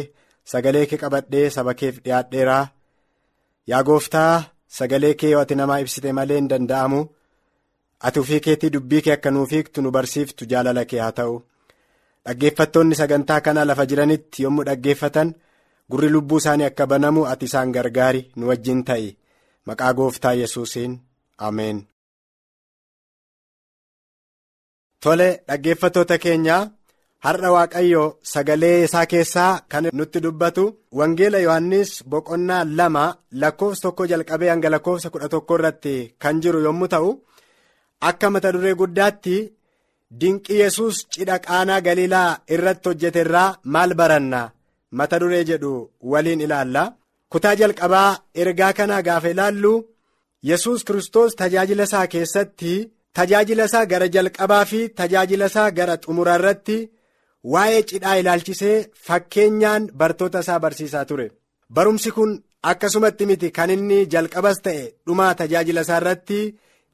sagalee 0.51 0.85
kee 0.89 1.01
qabadhee 1.03 1.47
saba 1.55 1.73
keef 1.79 1.95
yaa 3.71 3.83
gooftaa. 3.87 4.33
Sagalee 4.77 5.13
kee 5.19 5.33
ati 5.41 5.55
namaa 5.59 5.79
ibsite 5.83 6.11
malee 6.17 6.37
hin 6.39 6.47
danda'amu 6.53 7.01
ati 8.07 8.19
ofii 8.23 8.39
keetii 8.47 8.69
dubbii 8.75 9.01
kee 9.05 9.13
akka 9.17 9.31
nuuf 9.35 9.51
hiiktu 9.57 9.81
nu 9.81 9.91
barsiiftu 9.97 10.45
jaalala 10.51 10.85
kee 10.91 10.99
haa 11.03 11.11
ta'u. 11.19 11.35
Dhaggeeffattoonni 12.25 12.95
sagantaa 13.01 13.41
kana 13.45 13.65
lafa 13.67 13.85
jiranitti 13.91 14.43
yommuu 14.43 14.65
dhaggeeffatan 14.69 15.29
gurri 15.91 16.09
lubbuu 16.15 16.37
isaanii 16.43 16.67
akka 16.71 16.85
banamu 16.91 17.25
ati 17.33 17.45
isaan 17.51 17.71
gargaari 17.77 18.21
nu 18.35 18.47
wajjin 18.51 18.83
ta'i. 18.89 19.07
Maqaa 19.67 19.93
gooftaa 19.93 20.33
yesuusiin. 20.41 20.99
Ameen. 21.47 21.77
tole 25.03 25.27
dhaggeeffattoota 25.47 26.17
keenyaa 26.23 26.61
har'a 27.25 27.49
waaqayyo 27.55 28.03
sagalee 28.31 28.77
isaa 28.87 29.05
keessaa 29.11 29.53
kan 29.71 29.85
nutti 29.97 30.19
dubbatu 30.25 30.63
wangeela 30.99 31.39
yohannis 31.45 31.91
boqonnaa 32.11 32.63
lama 32.77 33.05
lakkoofsa 33.41 33.81
tokko 33.85 34.03
jalqabee 34.11 34.49
hanga 34.53 34.69
lakkoofsa 34.73 35.07
kudha 35.13 35.27
tokko 35.33 35.53
irratti 35.57 35.95
kan 36.21 36.35
jiru 36.43 36.59
yommuu 36.65 36.91
ta'u 36.93 37.09
akka 38.09 38.27
mata 38.33 38.53
duree 38.55 38.75
guddaatti 38.81 39.37
dinqii 40.19 40.59
yesus 40.63 40.95
cidha 41.13 41.35
qaanaa 41.45 41.81
galiilaa 41.87 42.29
irratti 42.53 42.89
hojjete 42.89 43.19
irraa 43.25 43.55
maal 43.73 43.91
baranna? 43.99 44.41
Mata 44.97 45.15
duree 45.21 45.43
jedhu 45.49 45.73
waliin 46.11 46.41
ilaalla. 46.45 46.83
Kutaa 47.31 47.55
jalqabaa 47.59 48.17
ergaa 48.41 48.73
kanaa 48.77 49.01
gaafa 49.07 49.29
ilaallu 49.33 49.73
yesus 50.49 50.79
kristos 50.87 51.35
tajaajila 51.41 51.83
isaa 51.89 52.07
keessatti 52.13 52.73
tajaajila 53.17 53.63
isaa 53.69 53.85
gara 53.91 54.07
jalqabaa 54.15 54.63
fi 54.71 54.79
tajaajila 54.99 55.45
isaa 55.51 55.69
gara 55.77 55.95
xumuraa 56.03 56.37
irratti 56.39 56.77
waa'ee 57.43 57.81
cidhaa 57.89 58.15
ilaalchisee 58.21 58.77
fakkeenyaan 59.07 59.83
bartoota 59.99 60.39
isaa 60.45 60.59
barsiisaa 60.59 61.05
ture. 61.05 61.27
Barumsi 61.73 62.11
kun 62.11 62.31
akkasumatti 62.71 63.25
miti 63.29 63.51
kan 63.57 63.69
inni 63.75 63.99
jalqabas 64.13 64.57
ta'e 64.65 64.83
dhumaa 65.07 65.33
tajaajila 65.39 65.81
isaa 65.87 65.97
irratti 66.01 66.39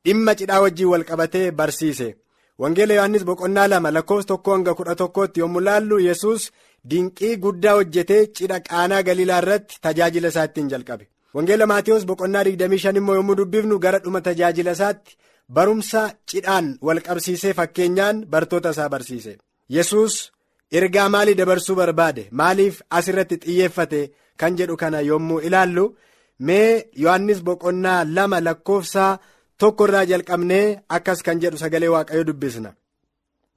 dhimma 0.05 0.35
cidhaa 0.39 0.61
wajjiin 0.63 0.89
walqabatee 0.93 1.51
barsiise. 1.51 2.09
Wangeela 2.61 2.93
yohannis 2.97 3.23
boqonnaa 3.29 3.67
lama 3.71 3.91
lakkoofsa 3.95 4.27
tokko 4.31 4.51
hanga 4.53 4.73
kudha 4.79 4.95
tokkootti 5.01 5.39
yommuu 5.43 5.63
laallu 5.67 5.97
yesus 6.07 6.41
dinqii 6.89 7.35
guddaa 7.43 7.73
hojjetee 7.77 8.21
cidha 8.37 8.59
qaanaa 8.67 9.01
galiilaa 9.07 9.39
irratti 9.43 9.75
tajaajila 9.87 10.27
isaa 10.33 10.45
ittiin 10.49 10.69
jalqabe. 10.73 11.05
Wangeela 11.35 11.65
maatiyoos 11.71 12.05
boqonnaa 12.11 12.43
25 12.43 12.97
immoo 13.01 13.15
yommuu 13.19 13.35
dubbifnu 13.39 13.79
gara 13.85 13.99
dhuma 14.03 14.21
tajaajila 14.27 14.71
isaatti 14.77 15.17
barumsa 15.55 16.01
cidhaan 16.31 16.67
walqabsiisee 16.87 17.53
fakkeenyaan 17.59 18.25
bartoota 18.31 18.69
isaa 18.75 18.89
barsiise. 18.89 19.37
Yesus 19.69 20.13
ergaa 20.71 21.09
maalii 21.09 21.35
dabarsuu 21.39 21.75
barbaade? 21.75 22.27
Maaliif 22.31 22.81
asirratti 22.89 23.37
xiyyeeffate 23.43 24.01
kan 24.39 24.57
jedhu 24.57 24.75
kana 24.77 24.99
yommuu 25.01 25.39
ilaallu? 25.47 25.85
Mee 26.39 26.85
yohannis 27.03 27.41
boqonnaa 27.47 28.03
lama 28.15 28.39
lakkoofsa 28.45 29.05
tokko 29.59 29.85
irraa 29.87 30.05
jalqabnee 30.11 30.65
akkas 30.95 31.21
kan 31.25 31.39
jedhu 31.41 31.57
sagalee 31.57 31.87
waaqayyoo 31.95 32.27
dubbisna. 32.27 32.73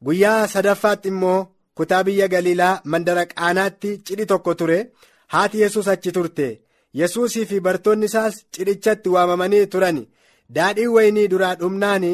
Guyyaa 0.05 0.47
sadaffaatti 0.55 1.09
immoo 1.09 1.47
kutaa 1.77 2.05
biyya 2.07 2.29
galiilaa 2.35 2.81
mandara 2.85 3.25
qaanaatti 3.27 3.91
cidhi 4.07 4.27
tokko 4.27 4.55
ture. 4.55 4.79
Haati 5.33 5.61
yesus 5.63 5.89
achi 5.89 6.13
turte. 6.13 6.49
Yesuusii 6.99 7.47
fi 7.47 7.61
bartoonni 7.61 8.07
isaas 8.11 8.35
cidhichatti 8.55 9.09
waamamanii 9.15 9.67
turan 9.73 9.99
daadhii 10.57 10.87
waynii 10.97 11.29
duraa 11.33 11.55
dhumnaan 11.61 12.05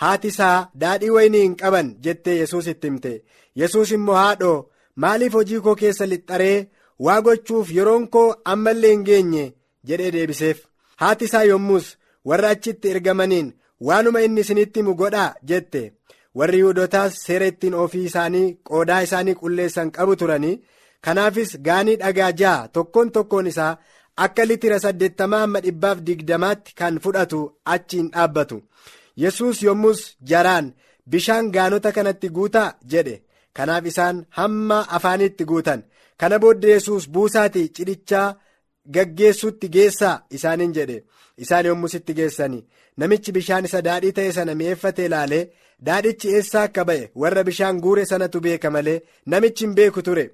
haati 0.00 0.28
isaa 0.32 0.68
daadhii 0.82 1.10
waynii 1.16 1.42
hin 1.42 1.56
qaban 1.62 1.94
jettee 2.04 2.36
yesus 2.38 2.66
itti 2.72 2.86
himte. 2.86 3.12
Yesus 3.60 3.90
immoo 3.96 4.14
haadhoo 4.14 4.58
maaliif 5.04 5.32
hojii 5.38 5.60
koo 5.60 5.74
keessa 5.74 6.06
lixxaree? 6.06 6.68
Waa 7.04 7.20
gochuuf 7.26 7.70
yeroon 7.76 8.08
koo 8.08 8.28
ammallee 8.52 8.90
hin 8.92 9.04
geenye 9.08 9.44
jedhee 9.88 10.10
deebiseef. 10.16 10.58
Haati 10.96 11.24
isaa 11.24 11.42
yommus 11.50 11.96
warra 12.24 12.48
achitti 12.56 12.88
ergamaniin 12.90 13.52
waanuma 13.80 14.20
inni 14.26 14.40
isinitti 14.40 14.80
himu 14.80 14.94
godhaa? 14.94 15.34
jette. 15.52 15.92
Warri 16.34 16.58
yihudotaas 16.58 17.14
seera 17.24 17.46
ittiin 17.52 17.74
ofii 17.84 18.04
isaanii 18.10 18.52
qoodaa 18.68 19.00
isaanii 19.06 19.34
qulleessan 19.40 19.90
qabu 19.96 20.16
turanii 20.16 20.60
kanaafis 21.00 21.58
gaanii 21.66 21.96
dhagaa 22.02 22.30
ja'a. 22.40 22.68
Tokkoon 22.68 23.10
tokkoon 23.16 23.46
isaa 23.46 23.76
akka 24.16 24.44
litira 24.44 24.78
saddeettamaa 24.84 25.40
hamma 25.40 25.60
dhibbaaf 25.66 25.98
digdamaatti 26.06 26.74
kan 26.78 26.98
fudhatu 27.06 27.40
achiin 27.74 28.08
dhaabbatu 28.14 28.62
yesus 29.16 29.62
yommus 29.62 30.00
jaraan 30.30 30.72
bishaan 31.10 31.50
gaanota 31.54 31.92
kanatti 31.92 32.28
guutaa? 32.36 32.74
jedhe. 32.92 33.22
Kanaaf 33.56 33.86
isaan 33.86 34.26
hamma 34.38 34.78
afaaniitti 34.96 35.44
guutan. 35.44 35.82
Kana 36.20 36.38
booddee 36.42 36.70
yesus 36.76 37.08
buusaatii 37.14 37.68
cidhichaa 37.76 38.34
gaggeessutti 38.94 39.68
geessaa? 39.68 40.22
isaaniin 40.30 40.72
jedhe. 40.74 41.02
Isaan 41.38 41.66
yommusitti 41.66 42.14
geessanii 42.14 42.64
namichi 42.96 43.32
bishaan 43.32 43.64
isa 43.64 43.80
daadhii 43.84 44.12
ta'e 44.16 44.32
sana 44.36 44.54
mi'eeffate 44.54 45.04
ilaalee 45.06 45.48
daadhichi 45.86 46.28
eessaa 46.36 46.62
akka 46.68 46.84
ba'e? 46.88 47.10
Warra 47.20 47.44
bishaan 47.48 47.80
guure 47.84 48.04
sanatu 48.06 48.40
beeka 48.40 48.70
malee 48.70 49.02
namichi 49.26 49.64
hin 49.64 49.74
beeku 49.78 50.02
ture. 50.02 50.24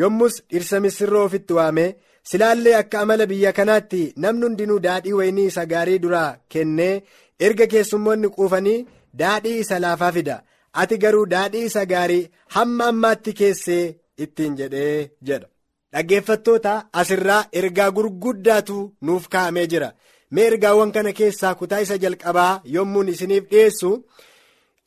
Yommus 0.00 0.34
dhirsa 0.52 0.80
misirroo 0.80 1.24
ofitti 1.24 1.52
waamee 1.58 1.94
silaallee 2.30 2.74
akka 2.82 3.00
amala 3.00 3.26
biyya 3.32 3.52
kanaatti 3.58 4.00
namni 4.22 4.44
hundinuu 4.46 4.78
daadhii 4.86 5.12
waynii 5.20 5.46
isa 5.52 5.66
gaarii 5.72 5.98
duraa 6.04 6.36
kennee 6.48 7.02
erga 7.40 7.66
keessummoonni 7.72 8.28
quufanii 8.36 8.86
daadhii 9.20 9.58
isa 9.64 9.78
laafaa 9.84 10.12
fida. 10.12 10.36
Ati 10.80 10.96
garuu 11.02 11.26
daadhii 11.34 11.64
isa 11.70 11.84
gaarii 11.92 12.28
hamma 12.54 12.84
ammaatti 12.92 13.32
keessee 13.40 13.84
ittiin 14.24 14.56
jedhee 14.58 15.10
jedha. 15.28 15.48
dhaggeeffattoota 15.92 16.72
asirraa 17.00 17.44
ergaa 17.58 17.90
gurguddaatu 17.96 18.78
nuuf 19.06 19.28
kaa'amee 19.32 19.66
jira. 19.72 19.88
Mee 20.30 20.46
ergaawwan 20.50 20.92
kana 20.96 21.12
keessaa 21.18 21.54
kutaa 21.60 21.80
isa 21.84 21.96
jalqabaa 22.02 22.60
yommuun 22.74 23.08
isiniif 23.12 23.44
dhiyeessu 23.50 23.90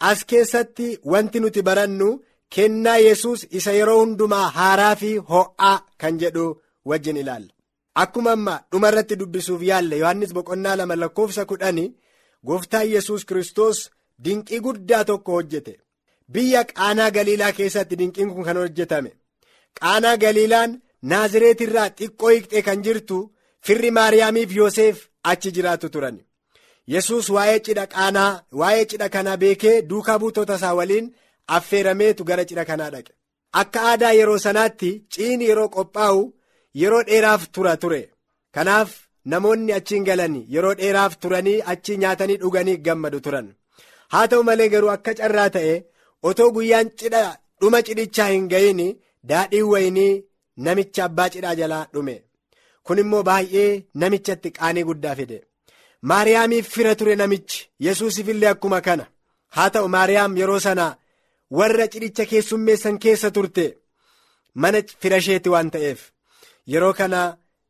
as 0.10 0.20
keessatti 0.30 0.88
wanti 1.12 1.40
nuti 1.40 1.62
barannu 1.68 2.10
kennaa 2.56 2.98
yesus 3.08 3.48
isa 3.60 3.72
yeroo 3.78 4.00
hundumaa 4.02 4.48
haaraa 4.58 4.96
fi 5.02 5.12
ho'aa 5.32 5.78
kan 6.02 6.20
jedhu 6.22 6.46
wajjin 6.90 7.18
ilaalla. 7.24 7.52
Akkuma 8.02 8.32
amma 8.38 8.56
dhuma 8.72 8.88
irratti 8.92 9.16
dubbisuuf 9.22 9.62
yaalle 9.70 9.98
yohannis 10.04 10.34
boqonnaa 10.38 10.76
lama 10.80 10.96
lakkoofsa 11.04 11.46
kudhani 11.52 11.86
gooftaan 12.48 12.90
yesus 12.94 13.26
kristos 13.26 13.78
dinqii 14.24 14.60
guddaa 14.66 15.04
tokko 15.06 15.32
hojjete. 15.38 15.74
Biyya 16.34 16.64
qaanaa 16.70 17.12
galiilaa 17.16 17.52
keessatti 17.58 17.98
dinqiin 18.00 18.30
kun 18.34 18.44
kan 18.48 18.58
hojjetame. 18.58 19.12
Qaanaa 19.80 20.18
galiilaan 20.24 20.72
naazireet 21.10 21.62
irraa 21.66 21.90
xiqqoo 21.98 22.30
hiiqxee 22.34 22.62
kan 22.68 22.84
jirtu 22.86 23.18
firri 23.66 23.92
maariyaamiif 23.98 24.52
yoosef 24.58 24.98
achi 25.32 25.52
jiraatu 25.56 25.90
turan. 25.94 26.18
Yesus 26.94 27.26
waa'ee 27.36 27.60
cidha 27.66 27.86
qaanaa 27.94 28.32
waa'ee 28.60 28.86
cidha 28.92 29.10
kanaa 29.16 29.38
beekee 29.44 29.82
duukaa 29.90 30.20
buutota 30.20 30.56
isaa 30.60 30.74
waliin 30.80 31.08
affeerameetu 31.58 32.24
gara 32.30 32.46
cidha 32.50 32.66
kanaa 32.66 32.90
dhaqe. 32.94 33.14
Akka 33.62 33.80
aadaa 33.90 34.14
yeroo 34.20 34.38
sanaatti 34.46 34.90
ciini 35.14 35.46
yeroo 35.50 35.70
qophaa'u 35.76 36.22
yeroo 36.82 37.04
dheeraaf 37.10 37.42
tura 37.54 37.78
ture. 37.82 38.02
Kanaaf 38.56 38.90
namoonni 39.32 39.72
achiin 39.80 40.04
galanii 40.10 40.46
yeroo 40.54 40.74
dheeraaf 40.80 41.14
turanii 41.24 41.62
achii 41.74 41.98
nyaatanii 42.04 42.38
dhuganii 42.44 42.78
gammadu 42.86 43.20
turan. 43.26 43.48
Haa 44.14 44.28
ta'u 44.32 44.44
malee 44.48 44.70
garuu 44.74 44.92
akka 44.96 45.14
carraa 45.20 45.50
ta'e 45.56 45.76
otoo 46.30 46.50
guyyaan 46.56 46.90
cidha 47.00 47.24
dhuma 47.62 47.82
cidhichaa 47.88 48.28
hin 48.34 48.48
ga'iin 48.54 48.82
daadhiin 49.30 49.68
waynii 49.74 50.24
namicha 50.66 51.04
abbaa 51.08 51.30
cidhaa 51.34 51.56
jalaa 51.60 51.86
dhume. 51.94 52.16
Kun 52.86 52.98
immoo 53.04 53.24
baay'ee 53.30 53.70
namichatti 54.02 54.52
qaanii 54.58 54.84
guddaa 54.90 55.16
fide. 55.20 55.38
Maariyaamiif 56.10 56.68
fira 56.76 56.96
ture 57.00 57.16
namichi 57.16 57.68
yesuusif 57.86 58.28
illee 58.34 58.50
akkuma 58.54 58.82
kana. 58.88 59.06
Haa 59.56 59.70
ta'u 59.74 59.88
maariyaam 59.96 60.38
yeroo 60.42 60.60
sana 60.66 60.86
warra 61.58 61.88
cidhicha 61.94 62.26
keessummeessan 62.32 62.98
keessa 63.04 63.32
turte 63.36 63.66
mana 64.62 64.80
fira 65.02 65.18
isheeti 65.24 65.50
waan 65.54 65.70
ta'eef. 65.74 66.00
Yeroo 66.74 66.94
kana 67.00 67.22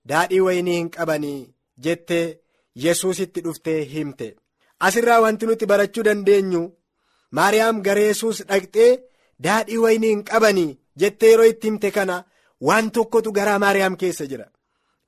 daadhii 0.05 0.39
waynii 0.47 0.77
hin 0.77 0.89
qabanii 0.95 1.53
jettee 1.87 2.39
yesuusitti 2.85 3.41
dhuftee 3.45 3.81
himte. 3.93 4.35
Asirraa 4.79 5.19
wanti 5.21 5.45
nuti 5.45 5.65
barachuu 5.65 6.03
dandeenyu 6.07 6.63
maariyaam 7.31 7.81
gara 7.87 8.01
yesuus 8.09 8.41
dhaqxee 8.49 8.91
daadhii 9.47 9.77
waynii 9.85 10.09
hin 10.15 10.23
qabanii 10.31 10.77
jettee 11.03 11.29
yeroo 11.31 11.45
itti 11.53 11.67
himte 11.67 11.91
kana 11.91 12.23
waan 12.67 12.91
tokkotu 12.91 13.31
garaa 13.31 13.59
maariyaam 13.59 13.95
keessa 14.03 14.25
jira. 14.31 14.45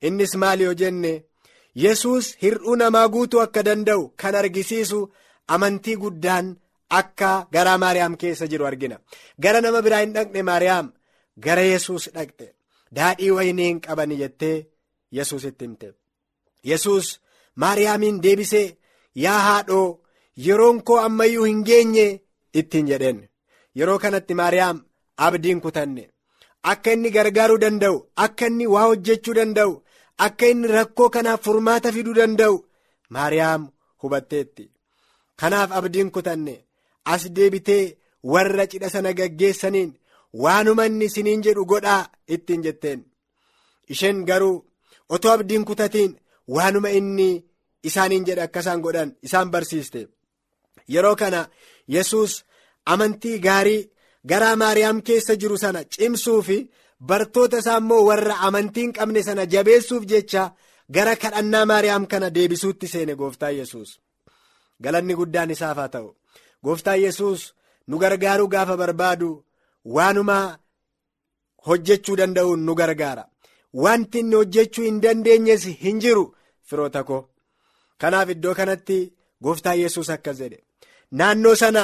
Innis 0.01 0.35
maali 0.35 0.63
yoo 0.63 0.73
jenne 0.73 1.13
yesus 1.75 2.35
hir'uu 2.43 2.75
namaa 2.75 3.07
guutuu 3.15 3.39
akka 3.41 3.63
danda'u 3.65 4.07
kan 4.23 4.35
argisiisu 4.35 4.99
amantii 5.47 5.95
guddaan 6.03 6.55
akka 6.99 7.29
garaa 7.53 7.77
maariyaam 7.77 8.15
keessa 8.17 8.47
jiru 8.47 8.65
argina. 8.65 8.97
Gara 9.41 9.61
nama 9.61 9.81
biraa 9.81 9.99
hin 10.03 10.13
dhaqne 10.15 10.41
maariyaam 10.49 10.91
gara 11.45 11.61
yesus 11.61 12.09
dhaqxe. 12.15 12.53
Daadhii 12.95 13.31
waynii 13.37 13.67
hin 13.69 13.79
qabani 13.87 14.17
jettee 14.23 14.55
yesus 15.11 15.43
itti 15.49 15.65
himte. 15.65 15.87
Yesus 16.63 17.19
maariyaamiin 17.55 18.21
deebisee 18.23 18.77
yaa 19.15 19.39
haadhoo 19.47 19.99
yeroon 20.45 20.83
koo 20.83 20.97
ammayyuu 21.07 21.43
hin 21.49 21.63
geenye 21.69 22.07
ittiin 22.53 22.87
jedheen. 22.87 23.19
Yeroo 23.75 23.99
kanatti 23.99 24.33
maariyaam 24.33 24.81
abdiin 25.17 25.61
kutanne. 25.61 26.09
Akka 26.63 26.91
inni 26.93 27.09
gargaaruu 27.11 27.59
danda'u 27.61 27.97
akka 28.15 28.45
inni 28.47 28.67
waa 28.73 28.85
hojjechuu 28.87 29.33
danda'u 29.35 29.73
akka 30.25 30.45
inni 30.53 30.67
rakkoo 30.67 31.09
kanaaf 31.09 31.41
furmaata 31.45 31.91
fiduu 31.91 32.13
danda'u 32.19 32.57
maariyaam 33.09 33.69
hubatteetti. 34.03 34.71
Kanaaf 35.39 35.71
abdiin 35.77 36.11
kutanne 36.11 36.55
as 37.05 37.23
deebitee 37.35 37.97
warra 38.33 38.65
cidha 38.71 38.89
sana 38.89 39.13
gaggeessaniin 39.19 39.91
waanuma 40.43 40.85
inni 40.85 41.05
isiniin 41.05 41.41
jedhu 41.45 41.65
godhaa 41.71 42.09
ittiin 42.27 42.63
jetteen. 42.65 42.99
Isheen 43.89 44.25
garuu 44.25 44.65
otoo 45.15 45.31
abdiin 45.35 45.65
kutatiin 45.69 46.11
waanuma 46.55 46.89
inni 46.99 47.29
isaaniin 47.89 48.25
jedhe 48.27 48.43
akka 48.47 48.59
isaan 48.63 48.81
godhan 48.85 49.09
isaan 49.27 49.47
barsiiste. 49.53 50.01
Yeroo 50.93 51.15
kana 51.21 51.41
yesus 51.95 52.31
amantii 52.93 53.37
gaarii 53.45 53.81
garaa 54.29 54.55
maariyaam 54.61 54.99
keessa 55.07 55.33
jiru 55.41 55.57
sana 55.63 55.81
cimsuu 55.93 56.41
fi 56.47 56.57
bartoota 57.09 57.57
isaa 57.61 57.77
immoo 57.81 58.01
warra 58.09 58.35
amantii 58.47 58.83
hin 58.85 58.93
qabne 58.97 59.21
sana 59.27 59.43
jabeessuuf 59.53 60.03
jecha 60.11 60.43
gara 60.95 61.13
kadhannaa 61.23 61.65
maariyaam 61.71 62.05
kana 62.11 62.27
deebisuutti 62.35 62.87
seene 62.93 63.13
gooftaa 63.21 63.51
yesus 63.59 63.89
galanni 64.83 65.13
guddaan 65.19 65.51
isaaf 65.55 65.77
haa 65.81 65.89
ta'u. 65.95 66.09
Gooftaa 66.65 66.95
yesus 67.05 67.39
nu 67.87 67.95
gargaaruu 68.03 68.47
gaafa 68.53 68.75
barbaadu 68.81 69.29
waanuma 69.95 70.37
hojjechuu 71.67 72.15
danda'uun 72.19 72.61
nu 72.65 72.73
gargaara 72.81 73.23
wanti 73.73 74.19
inni 74.19 74.35
hojjechuu 74.35 74.83
hin 74.85 75.01
dandeenyes 75.03 75.65
hin 75.83 75.99
jiru 76.05 76.23
firoota 76.69 77.03
koo. 77.03 77.21
Kanaaf 77.97 78.29
iddoo 78.35 78.53
kanatti 78.59 78.97
gooftaa 79.43 79.73
yesus 79.81 80.09
akkas 80.15 80.37
jedhe. 80.43 80.59
Naannoo 81.17 81.55
sana 81.55 81.83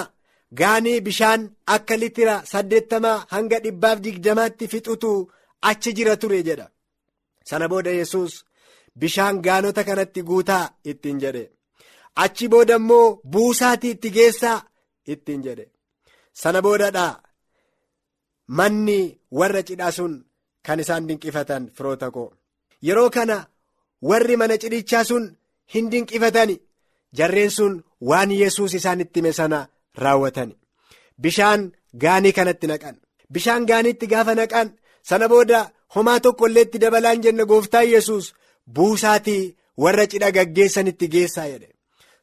gaanii 0.60 1.02
bishaan 1.02 1.50
akka 1.76 1.98
litira 2.02 2.36
saddeettamaa 2.52 3.26
hanga 3.34 3.60
dhibbaaf 3.64 4.00
digdamaatti 4.06 4.68
fixutu 4.74 5.12
achi 5.62 5.94
jira 5.98 6.16
ture 6.18 6.44
jedha. 6.48 6.68
Sana 7.50 7.68
booda 7.72 7.92
yesus 8.00 8.44
bishaan 9.00 9.42
gaanota 9.46 9.84
kanatti 9.84 10.22
guutaa 10.30 10.66
ittiin 10.92 11.20
jedhe. 11.24 11.44
Achi 12.24 12.48
booda 12.54 12.76
immoo 12.82 13.16
buusaatii 13.32 13.92
itti 13.96 14.10
geessaa 14.18 14.60
ittiin 15.14 15.42
jedhe. 15.44 15.66
Sana 16.34 16.62
boodadhaa. 16.62 17.14
Manni 18.48 19.20
warra 19.32 19.62
cidhaa 19.68 19.92
sun 19.92 20.14
kan 20.68 20.80
isaan 20.84 21.08
dinqifatan 21.10 21.64
firoota 21.76 22.08
koo. 22.16 22.30
Yeroo 22.88 23.10
kana 23.16 23.38
warri 24.10 24.36
mana 24.42 24.56
cidhichaa 24.62 25.04
sun 25.10 25.24
hin 25.74 25.86
dinqifatani. 25.92 26.56
Jarreen 27.18 27.52
sun 27.58 27.74
waan 28.10 28.32
yesus 28.42 28.74
isaan 28.80 29.02
itti 29.04 29.20
hime 29.20 29.32
sana 29.40 29.60
raawwatan 30.04 30.50
bishaan 31.24 31.62
gaanii 32.04 32.34
kanatti 32.38 32.68
naqan. 32.72 32.96
Bishaan 33.34 33.64
gaaniitti 33.70 34.06
gaafa 34.12 34.34
naqan 34.40 34.68
sana 35.10 35.26
booda 35.32 35.60
homaa 35.96 36.20
tokko 36.26 36.46
illee 36.48 36.64
itti 36.68 36.80
dabalaan 36.84 37.22
jenna 37.24 37.44
gooftaa 37.52 37.84
yesus 37.94 38.26
buusaatii 38.76 39.44
warra 39.84 40.06
cidha 40.12 40.30
gaggeessanitti 40.38 41.08
geessaa 41.14 41.48
jedhe. 41.52 41.70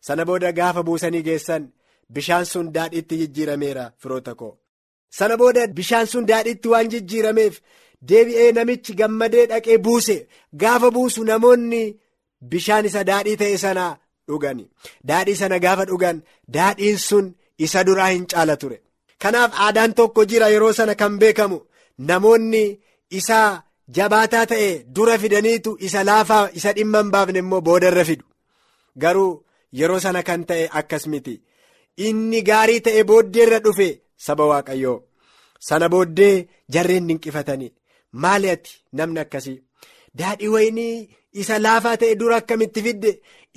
Sana 0.06 0.22
booda 0.28 0.52
gaafa 0.58 0.82
buusanii 0.88 1.22
geessan 1.28 1.62
bishaan 2.14 2.46
sun 2.52 2.66
daadhiitti 2.74 3.14
jijjiirameera 3.20 3.84
firoota 4.00 4.34
koo. 4.40 4.52
Sana 5.18 5.36
booda 5.40 5.66
bishaan 5.76 6.06
sun 6.12 6.24
daadhiitti 6.30 6.68
waan 6.72 6.88
jijjiirameef 6.92 7.54
deebi'ee 8.08 8.52
namichi 8.56 8.92
gammadee 9.00 9.46
dhaqee 9.50 9.78
buuse. 9.84 10.16
Gaafa 10.60 10.90
buusu 10.96 11.24
namoonni 11.30 11.82
bishaan 12.50 12.86
isa 12.88 13.04
daadhii 13.10 13.36
ta'e 13.42 13.56
sana 13.64 13.84
dhugani 14.28 14.64
daadhii 15.08 15.36
sana 15.42 15.58
gaafa 15.64 15.84
dhugan 15.90 16.18
daadhiin 16.56 16.98
sun 17.08 17.26
isa 17.66 17.84
duraa 17.86 18.10
hin 18.14 18.26
caala 18.32 18.56
ture. 18.62 18.78
Kanaaf 19.22 19.52
aadaan 19.64 19.92
tokko 19.98 20.24
jira 20.30 20.48
yeroo 20.54 20.72
sana 20.78 20.94
kan 21.00 21.18
beekamu. 21.22 21.58
Namoonni 22.08 22.64
isa 23.18 23.40
jabaataa 23.96 24.46
ta'e 24.52 24.70
dura 24.96 25.18
fidaniitu 25.22 25.76
isa 25.86 26.04
laafaa 26.10 26.48
isa 26.58 26.72
dhimma 26.76 26.98
hin 27.02 27.10
baafne 27.14 27.38
immoo 27.44 27.60
boodarra 27.68 28.04
fidu. 28.08 28.24
Garuu 29.02 29.32
yeroo 29.78 30.00
sana 30.04 30.22
kan 30.28 30.42
ta'e 30.48 30.64
akkas 30.80 31.04
miti. 31.12 31.34
Inni 32.06 32.40
gaarii 32.48 32.80
ta'e 32.86 33.02
booddeerra 33.10 33.58
dhufe 33.64 33.88
saba 34.26 34.44
waaqayyoo. 34.50 34.98
Sana 35.68 35.88
booddee 35.88 36.34
jarreen 36.74 37.08
dinqifatanii 37.08 37.72
maali 38.22 38.48
ati 38.54 38.72
namni 38.96 39.20
akkasii? 39.24 39.58
Daadhii 40.18 40.52
waynii 40.54 40.96
isa 41.40 41.54
laafaa 41.64 41.96
ta'e 42.00 42.14
dura 42.20 42.36
akkamitti 42.40 42.80
fidde? 42.86 43.10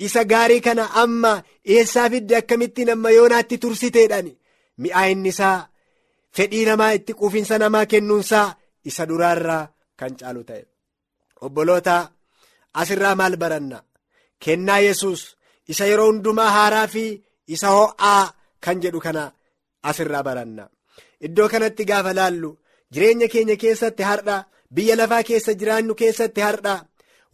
Isa 0.06 0.20
gaarii 0.30 0.60
kana 0.66 0.84
amma 1.02 1.32
eessaa 1.74 2.08
fidde 2.12 2.34
akkamittiin 2.40 2.90
amma 2.94 3.10
yoonaatti 3.16 3.56
tursiteedhaan 3.62 4.28
mi'aayinni 4.82 5.28
isaa 5.34 5.56
fedhii 6.36 6.64
namaa 6.68 6.92
itti 6.98 7.12
quufinsa 7.20 7.54
namaa 7.62 7.86
kennuunsaa 7.92 8.46
isa 8.88 9.02
duraarraa 9.10 9.64
kan 9.98 10.12
caalu 10.20 10.42
ta'e. 10.48 10.62
Obboloota 11.46 11.96
asirraa 12.80 13.14
maal 13.20 13.36
baranna? 13.42 13.78
Kennaa 14.44 14.80
yesus 14.86 15.20
isa 15.72 15.84
yeroo 15.90 16.06
hundumaa 16.10 16.50
haaraa 16.56 16.86
fi 16.94 17.04
isa 17.54 17.68
ho'aa 17.76 18.22
kan 18.64 18.76
jedhu 18.82 19.00
kana 19.06 19.24
asirraa 19.88 20.22
baranna. 20.28 20.64
Iddoo 21.26 21.48
kanatti 21.52 21.84
gaafa 21.90 22.12
laallu 22.18 22.50
jireenya 22.92 23.28
keenya 23.32 23.56
keessatti 23.62 24.02
har'a 24.10 24.36
biyya 24.74 24.96
lafaa 25.00 25.22
keessa 25.28 25.52
jiraannu 25.60 25.94
keessatti 26.00 26.40
har'a. 26.46 26.74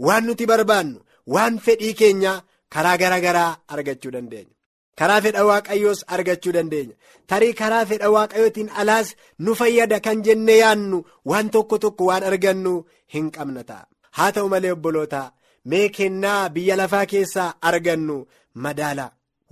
Waan 0.07 0.25
nuti 0.27 0.47
barbaannu 0.51 0.99
waan 1.35 1.59
fedhii 1.65 1.95
keenya 2.01 2.33
karaa 2.75 2.97
gara 3.03 3.19
garaa 3.21 3.57
argachuu 3.69 4.11
dandeenya. 4.15 4.55
Karaa 4.99 5.21
fedha 5.25 5.43
waaqayyoos 5.51 6.01
argachuu 6.15 6.53
dandeenya. 6.57 6.95
Tarii 7.27 7.53
karaa 7.61 7.85
fedha 7.91 8.09
waaqayyootiin 8.17 8.71
alaas 8.81 9.09
nu 9.39 9.55
fayyada 9.61 10.01
kan 10.01 10.23
jenne 10.27 10.57
yaannu 10.63 10.99
waan 11.31 11.51
tokko 11.55 11.79
tokko 11.79 12.05
waan 12.11 12.25
argannu 12.31 12.75
hin 13.15 13.31
qabna 13.37 13.63
ta'a 13.71 13.87
haa 14.17 14.31
ta'u 14.35 14.49
malee 14.53 14.73
obboloota 14.77 15.23
mee 15.71 15.89
kennaa 15.97 16.49
biyya 16.55 16.77
lafaa 16.77 17.07
keessaa 17.13 17.55
argannu 17.69 18.17
madaala. 18.55 19.07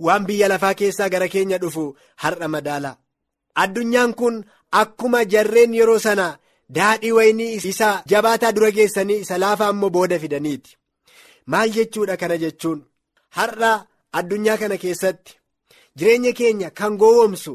Waan 0.05 0.23
biyya 0.27 0.47
lafaa 0.53 0.73
keessaa 0.79 1.09
gara 1.13 1.27
keenya 1.33 1.57
dhufu 1.63 1.83
har'a 2.23 2.47
madaala. 2.55 2.91
Addunyaan 3.63 4.13
kun 4.19 4.35
akkuma 4.81 5.19
jarreen 5.33 5.73
yeroo 5.79 5.99
sana 6.05 6.27
daadhii 6.77 7.11
waynii 7.17 7.51
isa 7.71 7.89
jabaataa 8.11 8.51
dura 8.55 8.71
geessanii 8.77 9.19
isa 9.25 9.37
laafaa 9.43 9.69
immoo 9.75 9.89
booda 9.95 10.19
fidaniiti. 10.19 10.77
Maal 11.51 11.69
jechuudha 11.75 12.17
kana 12.17 12.37
jechuun? 12.43 12.79
Har'a 13.37 13.71
addunyaa 14.19 14.57
kana 14.61 14.77
keessatti 14.83 15.33
jireenya 15.97 16.31
keenya 16.39 16.69
kan 16.79 16.97
gowwomsu 17.01 17.53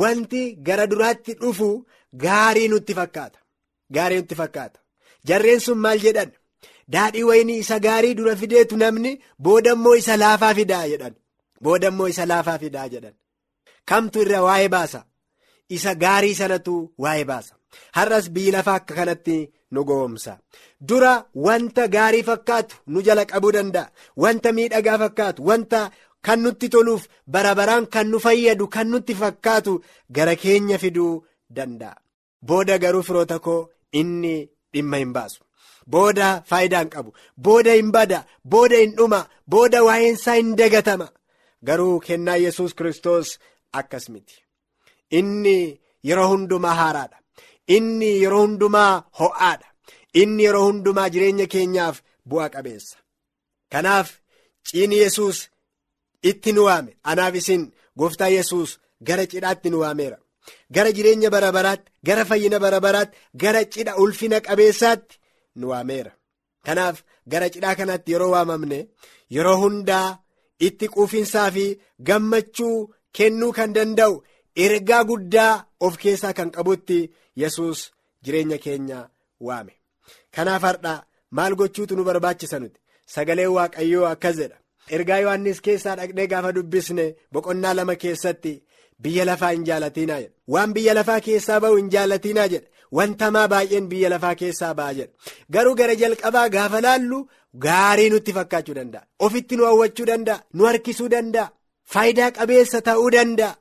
wanti 0.00 0.42
gara 0.66 0.86
duraatti 0.90 1.34
dhufu 1.40 1.68
gaarii 2.24 2.68
nutti 2.68 2.94
fakkaata. 2.98 3.38
Gaarii 3.94 4.16
nutti 4.20 4.34
fakkaata. 4.40 4.78
Jarreen 5.28 5.60
sun 5.60 5.78
maal 5.84 5.98
jedhan? 6.04 6.30
Daadhii 6.92 7.22
waynii 7.30 7.58
isa 7.64 7.78
gaarii 7.86 8.14
dura 8.18 8.36
fideetu 8.36 8.76
namni 8.76 9.12
booda 9.38 9.72
immoo 9.72 9.94
isa 10.00 10.16
laafaa 10.22 10.54
fidaa 10.54 10.86
jedhan. 10.92 11.14
Booda 11.62 11.88
immoo 11.88 12.08
isa 12.08 12.26
laafaa 12.26 12.58
fidaa 12.58 12.88
jedhan. 12.88 13.14
Kamtu 13.84 14.20
irra 14.22 14.42
waa'ee 14.46 14.68
baasa 14.68 15.04
isa 15.68 15.94
gaarii 15.94 16.34
sanatu 16.34 16.74
waa'ee 16.98 17.24
baasa. 17.24 17.54
Har'as 17.96 18.30
biyyi 18.34 18.50
lafaa 18.52 18.74
akka 18.80 18.94
kanatti 18.94 19.36
nu 19.72 19.84
gowwomsa 19.84 20.38
dura 20.88 21.12
wanta 21.46 21.88
gaarii 21.88 22.22
fakkaatu 22.22 22.76
nu 22.86 23.02
jala 23.06 23.24
qabuu 23.30 23.52
danda'a. 23.52 23.90
Wanta 24.16 24.52
miidhagaa 24.52 24.98
fakkaatu 24.98 25.44
wanta 25.48 25.80
kan 26.26 26.40
nutti 26.42 26.68
toluuf 26.68 27.02
bara 27.26 27.54
baraan 27.54 27.86
kan 27.86 28.06
nu 28.10 28.18
fayyadu 28.26 28.68
kan 28.74 28.88
nutti 28.90 29.14
fakkaatu 29.14 29.72
gara 30.16 30.34
keenya 30.42 30.78
fiduu 30.78 31.24
danda'a. 31.56 31.96
Booda 32.48 32.78
garuu 32.78 33.02
firoota 33.02 33.38
koo 33.38 33.68
inni 33.92 34.34
dhimma 34.72 34.96
hin 35.02 35.12
baasu. 35.12 35.40
Booda 35.92 36.42
faayidaa 36.50 36.84
qabu. 36.94 37.10
Booda 37.44 37.72
hin 37.78 37.90
bada. 37.92 38.24
Booda 38.44 38.76
hin 38.82 38.92
dhuma. 38.96 39.20
Booda 39.50 39.82
waa'eensaa 39.84 40.34
hin 40.40 40.56
dagatama. 40.58 41.08
Garuu 41.66 42.00
kennaa 42.00 42.36
yesus 42.36 42.74
kristos 42.74 43.38
akkas 43.72 44.08
miti 44.08 44.36
inni 45.10 45.80
yeroo 46.08 46.28
hundumaa 46.32 46.74
haaraadha. 46.80 47.18
Inni 47.76 48.10
yeroo 48.22 48.40
hundumaa 48.46 49.04
ho'aadha. 49.20 49.68
Inni 50.14 50.44
yeroo 50.44 50.64
hundumaa 50.68 51.08
jireenya 51.14 51.46
keenyaaf 51.46 51.96
bu'a 52.28 52.48
qabeessa. 52.54 52.96
Kanaaf 53.72 54.08
ciini 54.66 54.96
yesus 54.98 55.48
itti 56.22 56.52
nu 56.52 56.64
waame. 56.68 56.96
Anaaf 57.04 57.34
isin 57.34 57.72
gooftaa 57.98 58.28
yesus 58.28 58.78
gara 59.02 59.26
cidhaatti 59.26 59.70
nu 59.70 59.78
waameera. 59.80 60.18
Gara 60.74 60.92
jireenya 60.92 61.30
bara 61.30 61.52
baraatti 61.52 61.92
gara 62.06 62.24
fayyina 62.24 62.58
bara 62.60 62.80
baraatti 62.80 63.18
gara 63.42 63.64
cidha 63.72 63.96
ulfina 64.02 64.40
qabeessaatti 64.40 65.18
nu 65.56 65.68
waameera. 65.70 66.12
Kanaaf 66.66 67.02
gara 67.28 67.48
cidhaa 67.50 67.74
kanatti 67.74 68.12
yeroo 68.12 68.30
waamamne 68.34 68.78
yeroo 69.30 69.56
hundaa 69.62 70.18
itti 70.66 70.88
quufinsaa 70.94 71.50
fi 71.50 71.64
gammachuu 72.08 72.90
kennuu 73.16 73.52
kan 73.52 73.72
danda'u 73.74 74.22
ergaa 74.64 75.04
guddaa 75.04 75.64
of 75.80 75.96
keessaa 76.02 76.32
kan 76.32 76.50
qabutti 76.56 76.98
yesus 77.42 77.90
jireenya 78.24 78.58
keenya 78.64 79.08
waame. 79.40 79.72
Kanaaf 80.34 80.62
har'a 80.68 80.94
maal 81.30 81.54
gochuutu 81.60 81.96
nu 81.96 82.04
barbaachisa 82.04 82.58
nuti? 82.60 82.80
Sagalee 83.14 83.46
waaqayyoo 83.56 84.06
akkas 84.12 84.36
jedha. 84.40 84.56
Ergaa 84.96 85.18
yohannis 85.24 85.60
keessaa 85.66 85.96
dhaqnee 85.98 86.26
gaafa 86.32 86.52
dubbisne 86.56 87.06
boqonnaa 87.32 87.74
lama 87.78 87.94
keessatti 88.02 88.52
biyya 89.02 89.24
lafaa 89.30 89.50
hin 89.54 89.64
jaalatinaa 89.68 90.20
jedha. 90.22 90.34
Waan 90.52 90.72
biyya 90.76 90.94
lafaa 90.94 91.20
keessaa 91.26 91.60
ba'u 91.60 91.76
hin 91.76 91.90
jaalatinaa 91.94 92.48
jedha. 92.52 92.68
Wantamaa 92.96 93.48
baay'een 93.52 93.88
biyya 93.92 94.08
lafaa 94.14 94.34
keessaa 94.40 94.74
ba'a 94.78 94.94
jedha. 94.98 95.12
Garuu 95.52 95.74
gara 95.74 95.94
jalqabaa 96.02 96.48
gaafa 96.56 96.80
laallu 96.86 97.18
gaarii 97.66 98.10
nutti 98.10 98.32
fakkaachuu 98.38 98.74
danda'a. 98.78 99.04
Ofitti 99.26 99.56
nu 99.56 99.64
hawwachuu 99.68 100.06
danda'a. 100.10 100.42
Nu 100.54 100.64
harkisuu 100.70 101.08
danda'a. 101.14 101.50
Faayidaa 101.92 102.30
qabeessa 102.38 102.80
ta'uu 102.88 103.10
danda'a 103.16 103.54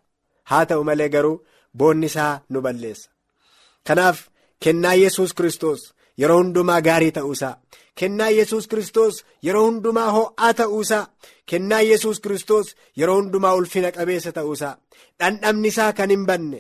haa 0.51 0.65
ta'u 0.69 0.83
malee 0.89 1.09
garuu 1.15 1.37
boonni 1.79 2.07
isaa 2.11 2.33
nu 2.49 2.61
balleessa. 2.65 3.09
Kanaaf 3.87 4.17
kennaa 4.63 4.95
yesus 5.03 5.33
kristos 5.37 5.81
yeroo 6.21 6.37
hundumaa 6.41 6.81
gaarii 6.87 7.11
ta'uusaa 7.17 7.55
kennaa 7.99 8.29
yesus 8.37 8.67
kristos 8.71 9.15
yeroo 9.45 9.65
hundumaa 9.67 10.09
ho'aa 10.15 10.53
ta'uusaa 10.59 11.03
kennaa 11.49 11.81
yesus 11.89 12.19
kristos 12.25 12.75
yeroo 12.99 13.17
hundumaa 13.19 13.55
ulfina 13.59 13.91
qabeessa 13.97 14.31
ta'uusaa 14.37 14.73
dhandhamni 15.19 15.67
isaa 15.73 15.91
kan 15.97 16.09
hin 16.15 16.25
banne 16.29 16.59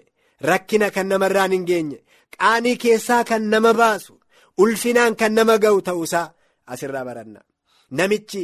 rakkina 0.49 0.91
kan 0.95 1.07
namarraan 1.13 1.51
hin 1.57 1.65
geenye 1.71 1.99
qaanii 2.37 2.77
keessaa 2.83 3.23
kan 3.31 3.49
nama 3.53 3.73
baasu 3.81 4.13
ulfinaan 4.63 5.15
kan 5.19 5.33
nama 5.37 5.57
ga'u 5.63 5.81
ta'uusaa 5.89 6.27
asirraa 6.73 7.05
baranna. 7.05 7.41
Namichi 7.97 8.43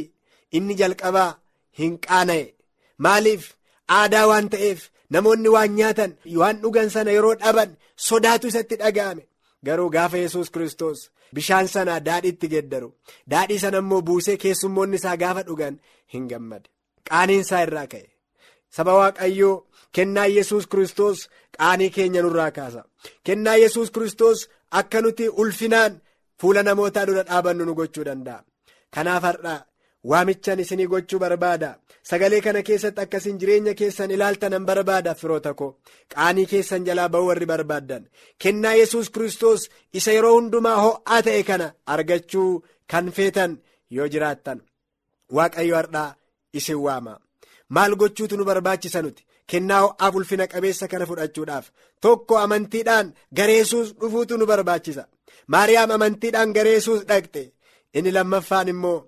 inni 0.56 0.74
jalqabaa 0.80 1.30
hin 1.78 1.98
qaana'e. 2.06 2.44
Maaliif? 3.04 3.44
Aadaa 3.88 4.26
waan 4.30 4.48
ta'eef 4.52 4.80
namoonni 5.14 5.48
waan 5.54 5.72
nyaatan 5.78 6.10
waan 6.40 6.56
dhugan 6.62 6.88
sana 6.94 7.10
yeroo 7.16 7.34
dhaban 7.42 7.70
sodaatu 8.08 8.46
isatti 8.50 8.76
dhaga'ame. 8.82 9.22
Garuu 9.66 9.90
gaafa 9.96 10.16
yesus 10.24 10.48
kristos 10.54 10.98
bishaan 11.34 11.66
sana 11.74 11.94
daadhiitti 12.06 12.46
geddaru 12.54 12.88
daadhii 13.32 13.58
sana 13.64 13.78
immoo 13.82 14.00
buusee 14.08 14.36
keessummoonni 14.42 14.96
isaa 15.00 15.16
gaafa 15.22 15.42
dhugan 15.48 15.74
hin 16.12 16.24
gammade. 16.30 16.68
Qaaniin 17.08 17.40
isaa 17.44 17.62
irraa 17.66 17.86
ka'e. 17.92 18.06
Saba 18.76 18.92
waaqayyoo 19.00 19.54
kennaa 19.96 20.26
yesus 20.36 20.64
kristos 20.72 21.18
qaanii 21.58 21.90
keenya 21.96 22.22
nurraa 22.22 22.50
kaasa. 22.58 22.82
Kennaa 23.26 23.56
yesus 23.64 23.88
kristos 23.94 24.38
akka 24.80 24.98
nuti 25.02 25.24
ulfinaan 25.42 25.92
fuula 26.40 26.62
namootaa 26.62 27.06
dura 27.08 27.22
dhaabannu 27.28 27.64
nu 27.66 27.74
gochuu 27.80 28.04
danda'a. 28.08 28.40
Kanaaf 28.94 29.22
har'a 29.28 29.54
waamichan 30.10 30.60
isinii 30.60 30.86
gochuu 30.92 31.18
barbaada. 31.24 31.70
Sagalee 32.10 32.40
kana 32.40 32.62
keessatti 32.68 33.00
akkasiin 33.00 33.38
jireenya 33.40 33.74
keessan 33.80 34.10
ilaaltanan 34.10 34.64
barbaada 34.66 35.14
firoota 35.14 35.54
koo 35.54 35.70
qaanii 36.14 36.46
keessan 36.52 36.84
jalaa 36.86 37.08
ba'uu 37.08 37.26
warri 37.30 37.46
barbaaddan. 37.52 38.08
Kennaa 38.42 38.74
yesus 38.80 39.10
kristos 39.10 39.68
isa 39.98 40.12
yeroo 40.16 40.34
hundumaa 40.36 40.76
ho'aa 40.84 41.22
ta'e 41.26 41.42
kana 41.50 41.68
argachuu 41.86 42.64
kan 42.90 43.12
feetan 43.16 43.52
yoo 43.90 44.08
jiraattan. 44.12 44.58
Waaqayyo 45.36 45.76
har'aa 45.80 46.14
isin 46.52 46.76
waama. 46.86 47.14
Maal 47.74 47.94
gochuutu 48.00 48.36
nu 48.36 48.44
barbaachisa 48.44 49.02
nuti? 49.02 49.22
Kennaa 49.50 49.80
ho'aaf 49.84 50.14
ulfina 50.18 50.46
qabeessa 50.52 50.88
kana 50.88 51.06
fudhachuudhaaf. 51.06 51.66
Tokko 52.00 52.34
amantiidhaan 52.38 53.14
gara 53.36 53.52
yesus 53.60 53.94
dhufuutu 54.00 54.36
nu 54.38 54.46
barbaachisa. 54.46 55.04
Maariyaam 55.52 55.90
amantiidhaan 55.96 56.52
gara 56.56 56.70
yesus 56.76 57.00
dhaqxe. 57.08 57.42
Inni 57.94 58.10
lammaffaan 58.12 58.68
immoo. 58.68 58.98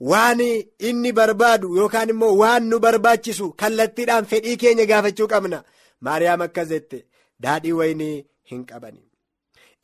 Waan 0.00 0.40
inni 0.78 1.12
barbaadu 1.12 1.76
yookaan 1.76 2.08
immoo 2.10 2.36
waan 2.42 2.62
nu 2.68 2.78
barbaachisu 2.78 3.52
kallattiidhaan 3.52 4.24
fedhii 4.26 4.56
keenya 4.56 4.86
gaafachuu 4.86 5.28
qabna. 5.28 5.64
Maariyaam 6.00 6.40
akkas 6.42 6.68
jette 6.68 7.04
daadhii 7.42 7.72
waynii 7.72 8.26
hin 8.50 8.64
qabani. 8.66 9.02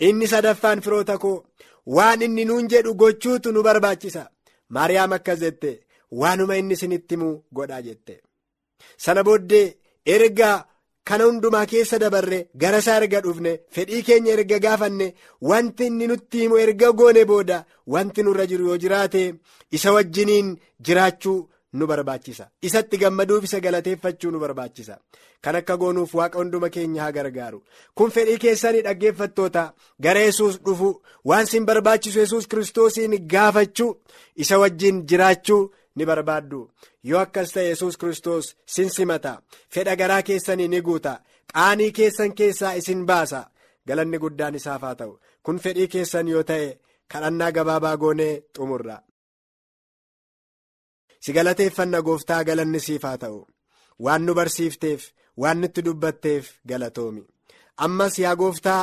Inni 0.00 0.26
sadaffaan 0.28 0.80
firoota 0.82 1.18
koo 1.18 1.44
waan 1.86 2.22
inni 2.22 2.44
nuun 2.44 2.68
jedhu 2.68 2.94
gochuutu 2.94 3.52
nu 3.52 3.62
barbaachisa. 3.62 4.30
Maariyaam 4.68 5.12
akkas 5.12 5.38
jette 5.40 5.80
waanuma 6.10 6.56
inni 6.56 6.74
isinitti 6.74 7.14
himu 7.14 7.30
godhaa 7.54 7.82
jette. 7.82 8.20
Sana 8.96 9.22
booddee 9.24 9.76
erga 10.06 10.64
kana 11.04 11.24
hundumaa 11.24 11.66
keessa 11.66 11.98
dabarre 11.98 12.38
isaa 12.78 12.96
erga 13.00 13.20
dhufne 13.26 13.52
fedhii 13.74 14.02
keenya 14.08 14.32
erga 14.32 14.58
gaafanne 14.64 15.14
wanti 15.50 15.86
inni 15.86 16.06
nutti 16.06 16.38
himu 16.42 16.58
erga 16.64 16.92
goone 16.92 17.24
booda 17.30 17.64
wanti 17.86 18.22
nurra 18.22 18.46
jiru 18.50 18.68
yoo 18.68 18.76
jiraate 18.84 19.22
isa 19.70 19.92
wajjiniin 19.92 20.56
jiraachuu 20.86 21.48
nu 21.72 21.86
barbaachisa. 21.86 22.48
Isatti 22.62 22.98
gammaduuf 22.98 23.44
isa 23.44 23.60
galateeffachuu 23.60 24.30
nu 24.30 24.38
barbaachisa. 24.40 24.98
Kan 25.42 25.56
akka 25.56 25.76
goonuuf 25.76 26.14
waaqa 26.14 26.38
hunduma 26.38 26.68
keenya 26.68 27.02
haa 27.02 27.12
gargaaru. 27.12 27.62
Kun 27.94 28.10
fedhii 28.10 28.38
keessanii 28.44 28.82
dhaggeeffattoota 28.86 29.62
gara 30.00 30.20
yesus 30.20 30.58
dhufu 30.64 30.90
waan 31.24 31.46
sin 31.46 31.64
barbaachisu 31.68 32.18
yesus 32.18 32.48
kiristoosiin 32.48 33.14
gaafachuu 33.34 33.96
isa 34.36 34.58
wajjin 34.58 35.02
jiraachuu 35.06 35.70
ni 35.96 36.04
barbaaddu. 36.06 36.60
Yoo 37.08 37.20
akkas 37.24 37.52
ta'e 37.54 37.68
yesus 37.70 37.96
kristos 38.00 38.46
sin 38.74 38.90
simata. 38.96 39.32
Fedha 39.74 39.96
garaa 39.96 40.22
keessanii 40.22 40.68
ni 40.68 40.80
guuta. 40.86 41.14
Qaanii 41.52 41.92
keessan 41.98 42.34
keessaa 42.38 42.72
isin 42.80 43.06
baasa. 43.06 43.40
Galanni 43.86 44.18
guddaan 44.18 44.54
isaaf 44.54 44.82
haa 44.82 44.94
ta'u. 45.00 45.12
Kun 45.44 45.58
fedhii 45.58 45.88
keessan 45.94 46.28
yoo 46.28 46.42
ta'e 46.50 46.66
kadhannaa 47.12 47.52
gabaabaa 47.56 47.96
goonee 48.02 48.34
xumurra. 48.56 48.98
si 51.24 51.32
galateeffanna 51.36 51.98
gooftaa 52.06 52.44
galanni 52.48 52.80
siif 52.86 53.02
haa 53.08 53.18
ta'u. 53.22 53.40
Waan 54.04 54.22
nu 54.26 54.34
barsiifteef 54.38 55.02
waan 55.42 55.58
nutti 55.60 55.84
dubbatteef 55.86 56.44
galatoomi. 56.68 57.22
Ammas 57.84 58.14
yaa 58.22 58.36
gooftaa 58.40 58.82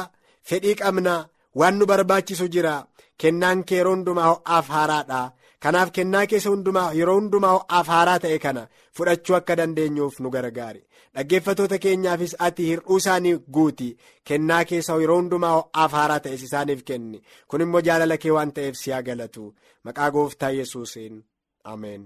fedhii 0.49 0.75
qabna 0.81 1.15
waan 1.59 1.75
nu 1.79 1.85
barbaachisu 1.91 2.47
jira. 2.53 2.75
Kennaan 3.21 3.63
kee 3.67 3.77
yeroo 3.79 3.95
hundumaa 3.95 4.27
ho'aaf 4.31 4.67
haaraadha. 4.75 5.21
Kanaaf 5.65 5.91
kennaa 5.97 6.25
keessa 6.31 6.49
hundumaa 6.53 6.89
yeroo 6.99 7.15
hundumaa 7.19 7.53
ho'aaf 7.55 7.87
haaraa 7.93 8.19
ta'e 8.25 8.39
kana 8.45 8.63
fudhachuu 8.97 9.35
akka 9.37 9.55
dandeenyuuf 9.59 10.19
nu 10.19 10.29
gargaari. 10.35 10.81
Dhaggeeffatoota 11.15 11.77
keenyaafis 11.85 12.35
ati 12.47 12.67
hir'uu 12.71 12.97
isaanii 13.03 13.35
guuti. 13.57 13.89
Kennaa 14.31 14.63
keessa 14.71 14.99
yeroo 15.05 15.17
hundumaa 15.21 15.53
ho'aaf 15.57 15.91
haaraa 15.99 16.19
ta'es 16.27 16.43
isaaniif 16.49 16.83
kenni. 16.91 17.23
Kun 17.47 17.61
immoo 17.65 17.81
jaalala 17.89 18.17
kee 18.17 18.31
waan 18.37 18.51
ta'eef 18.59 18.75
siyaa 18.83 19.01
galatu. 19.09 19.47
Maqaa 19.83 20.11
gooftaa 20.11 20.49
yesuusiin. 20.59 21.23
Ameen. 21.63 22.05